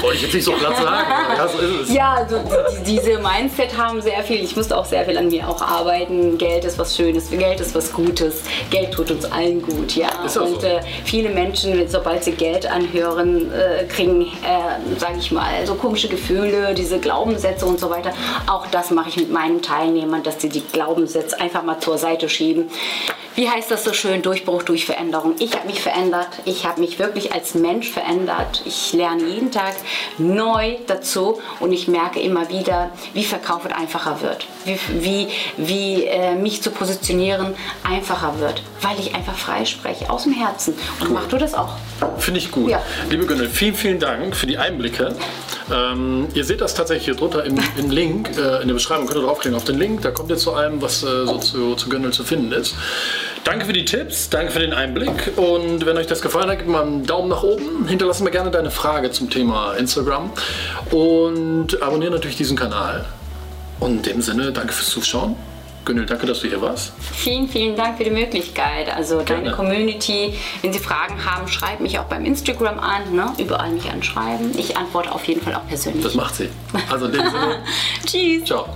Wollte 0.02 0.16
ich 0.18 0.22
jetzt 0.24 0.34
nicht 0.34 0.44
so 0.46 0.54
platt 0.54 0.78
sagen. 0.78 1.08
Ja, 1.38 1.48
so 1.48 1.58
ist 1.60 1.90
es. 1.90 1.94
Ja, 1.94 2.14
also 2.14 2.40
die, 2.86 2.94
diese 2.94 3.20
Mindset 3.20 3.78
haben 3.78 4.02
sehr 4.02 4.24
viel. 4.24 4.44
Ich 4.44 4.56
musste 4.56 4.78
auch 4.78 4.86
sehr 4.86 5.06
viel 5.06 5.18
an 5.18 5.28
mir 5.30 5.48
auch 5.48 5.62
arbeiten. 5.62 6.38
Geld 6.38 6.66
ist 6.66 6.78
was 6.78 6.96
Schönes, 6.96 7.30
Geld 7.30 7.60
ist 7.60 7.76
was 7.76 7.92
Gutes. 7.92 8.44
Geld 8.70 8.92
tut 8.94 9.12
uns 9.12 9.26
allen 9.26 9.62
gut, 9.62 9.96
ja. 9.96 10.10
Ist 10.26 10.38
und 10.38 10.62
so. 10.62 10.68
äh, 10.68 10.82
viele 11.06 11.30
Menschen, 11.30 11.88
sobald 11.88 12.24
sie 12.24 12.32
Geld 12.32 12.66
anhören, 12.66 13.52
äh, 13.52 13.86
kriegen, 13.86 14.22
äh, 14.22 15.00
sage 15.00 15.18
ich 15.20 15.32
mal, 15.32 15.66
so 15.66 15.76
komische 15.76 16.08
Gefühle, 16.08 16.74
diese 16.74 17.00
Glaubenssätze 17.00 17.66
und 17.66 17.80
so 17.80 17.90
weiter. 17.90 18.12
Auch 18.48 18.68
das 18.68 18.92
mache 18.92 19.10
ich 19.10 19.18
mit 19.18 19.32
meinen 19.32 19.62
Teilnehmern, 19.62 20.24
dass 20.24 20.42
sie 20.42 20.50
die 20.50 20.64
Glaubenssätze 20.72 21.40
einfach 21.40 21.64
mal 21.64 21.80
zur 21.80 21.98
Seite 21.98 22.30
schieben. 22.30 22.70
Wie 23.36 23.50
heißt 23.50 23.72
das 23.72 23.84
so 23.84 23.94
schön? 23.94 24.22
Durchbruch 24.22 24.62
durch 24.62 24.86
Veränderung. 24.86 25.34
Ich 25.40 25.56
habe 25.56 25.66
mich 25.66 25.82
verändert. 25.82 26.28
Ich 26.46 26.68
habe 26.68 26.80
mich 26.80 27.00
wirklich 27.00 27.34
als 27.34 27.56
Mensch 27.56 27.90
verändert. 27.90 28.62
Ich 28.66 28.94
lerne 28.94 29.24
jeden 29.24 29.52
Tag 29.54 29.76
neu 30.18 30.78
dazu 30.88 31.40
und 31.60 31.72
ich 31.72 31.88
merke 31.88 32.20
immer 32.20 32.50
wieder, 32.50 32.92
wie 33.14 33.24
Verkauf 33.24 33.66
einfacher 33.66 34.22
wird. 34.22 34.46
Wie, 34.66 34.80
wie, 35.00 35.28
wie 35.58 36.06
äh, 36.06 36.36
mich 36.36 36.62
zu 36.62 36.72
positionieren 36.72 37.56
einfacher 37.84 38.40
wird, 38.40 38.62
weil 38.82 39.00
ich 39.00 39.16
einfach 39.16 39.36
frei 39.36 39.66
spreche, 39.66 40.10
aus 40.10 40.24
dem 40.24 40.34
Herzen. 40.34 40.74
Und 41.00 41.08
cool. 41.08 41.14
mach 41.14 41.28
du 41.28 41.38
das 41.38 41.54
auch. 41.54 41.76
Finde 42.18 42.40
ich 42.40 42.52
gut. 42.52 42.70
Ja. 42.70 42.82
Liebe 43.10 43.26
Gönnel, 43.26 43.50
vielen, 43.50 43.76
vielen 43.76 44.00
Dank 44.00 44.36
für 44.36 44.48
die 44.48 44.58
Einblicke. 44.58 45.16
Ähm, 45.72 46.28
ihr 46.34 46.44
seht 46.44 46.62
das 46.62 46.74
tatsächlich 46.74 47.06
hier 47.06 47.16
drunter 47.16 47.46
im, 47.46 47.58
im 47.78 47.90
Link, 47.90 48.30
äh, 48.38 48.62
in 48.62 48.68
der 48.68 48.74
Beschreibung 48.74 49.08
könnt 49.08 49.20
ihr 49.20 49.26
draufklicken 49.26 49.56
auf 49.56 49.64
den 49.64 49.78
Link. 49.78 50.02
Da 50.02 50.12
kommt 50.12 50.30
ihr 50.30 50.38
zu 50.38 50.54
allem, 50.54 50.82
was 50.82 51.04
äh, 51.04 51.26
so 51.26 51.38
zu, 51.38 51.76
zu 51.76 51.90
Gönnel 51.90 52.12
zu 52.12 52.24
finden 52.24 52.52
ist. 52.52 52.76
Danke 53.44 53.66
für 53.66 53.74
die 53.74 53.86
Tipps, 53.86 54.30
danke 54.30 54.52
für 54.52 54.60
den 54.60 54.74
Einblick 54.74 55.34
und 55.36 55.86
wenn 55.86 55.98
euch 55.98 56.08
das 56.08 56.22
gefallen 56.22 56.50
hat, 56.50 56.60
gebt 56.60 56.70
mal 56.70 56.84
einen 56.84 57.06
Daumen 57.06 57.28
nach 57.28 57.44
oben, 57.44 57.88
hinterlasst 57.88 58.22
mir 58.22 58.32
gerne 58.32 58.52
deine 58.52 58.72
Frage 58.72 59.12
zum 59.12 59.30
Thema 59.30 59.74
Instagram 59.74 60.32
und 60.92 61.82
abonniert 61.82 62.12
natürlich 62.12 62.38
diesen 62.38 62.56
Kanal. 62.56 63.06
Und 63.80 64.08
in 64.08 64.14
dem 64.14 64.22
Sinne, 64.22 64.54
danke 64.54 64.72
fürs 64.72 64.90
Zuschauen 64.90 65.36
Günel, 65.86 66.06
danke, 66.06 66.26
dass 66.26 66.40
du 66.40 66.48
hier 66.48 66.62
warst. 66.62 66.94
Vielen, 67.14 67.48
vielen 67.50 67.76
Dank 67.76 67.98
für 67.98 68.06
die 68.06 68.12
Möglichkeit. 68.12 68.94
Also 68.96 69.18
Gerne. 69.18 69.44
deine 69.44 69.56
Community, 69.56 70.34
wenn 70.62 70.72
Sie 70.72 70.80
Fragen 70.80 71.26
haben, 71.26 71.48
schreibt 71.48 71.82
mich 71.82 72.00
auch 72.00 72.06
beim 72.06 72.26
Instagram 72.26 72.80
an. 72.80 73.14
Ne? 73.14 73.34
Überall 73.38 73.72
mich 73.72 73.90
anschreiben. 73.90 74.58
Ich 74.58 74.78
antworte 74.78 75.12
auf 75.12 75.26
jeden 75.26 75.42
Fall 75.42 75.56
auch 75.56 75.68
persönlich. 75.68 76.04
Das 76.04 76.16
macht 76.16 76.36
sie. 76.36 76.50
Also 76.90 77.08
in 77.08 77.14
dem 77.14 77.30
Sinne. 77.30 77.64
Tschüss. 78.06 78.46
Ciao. 78.46 78.70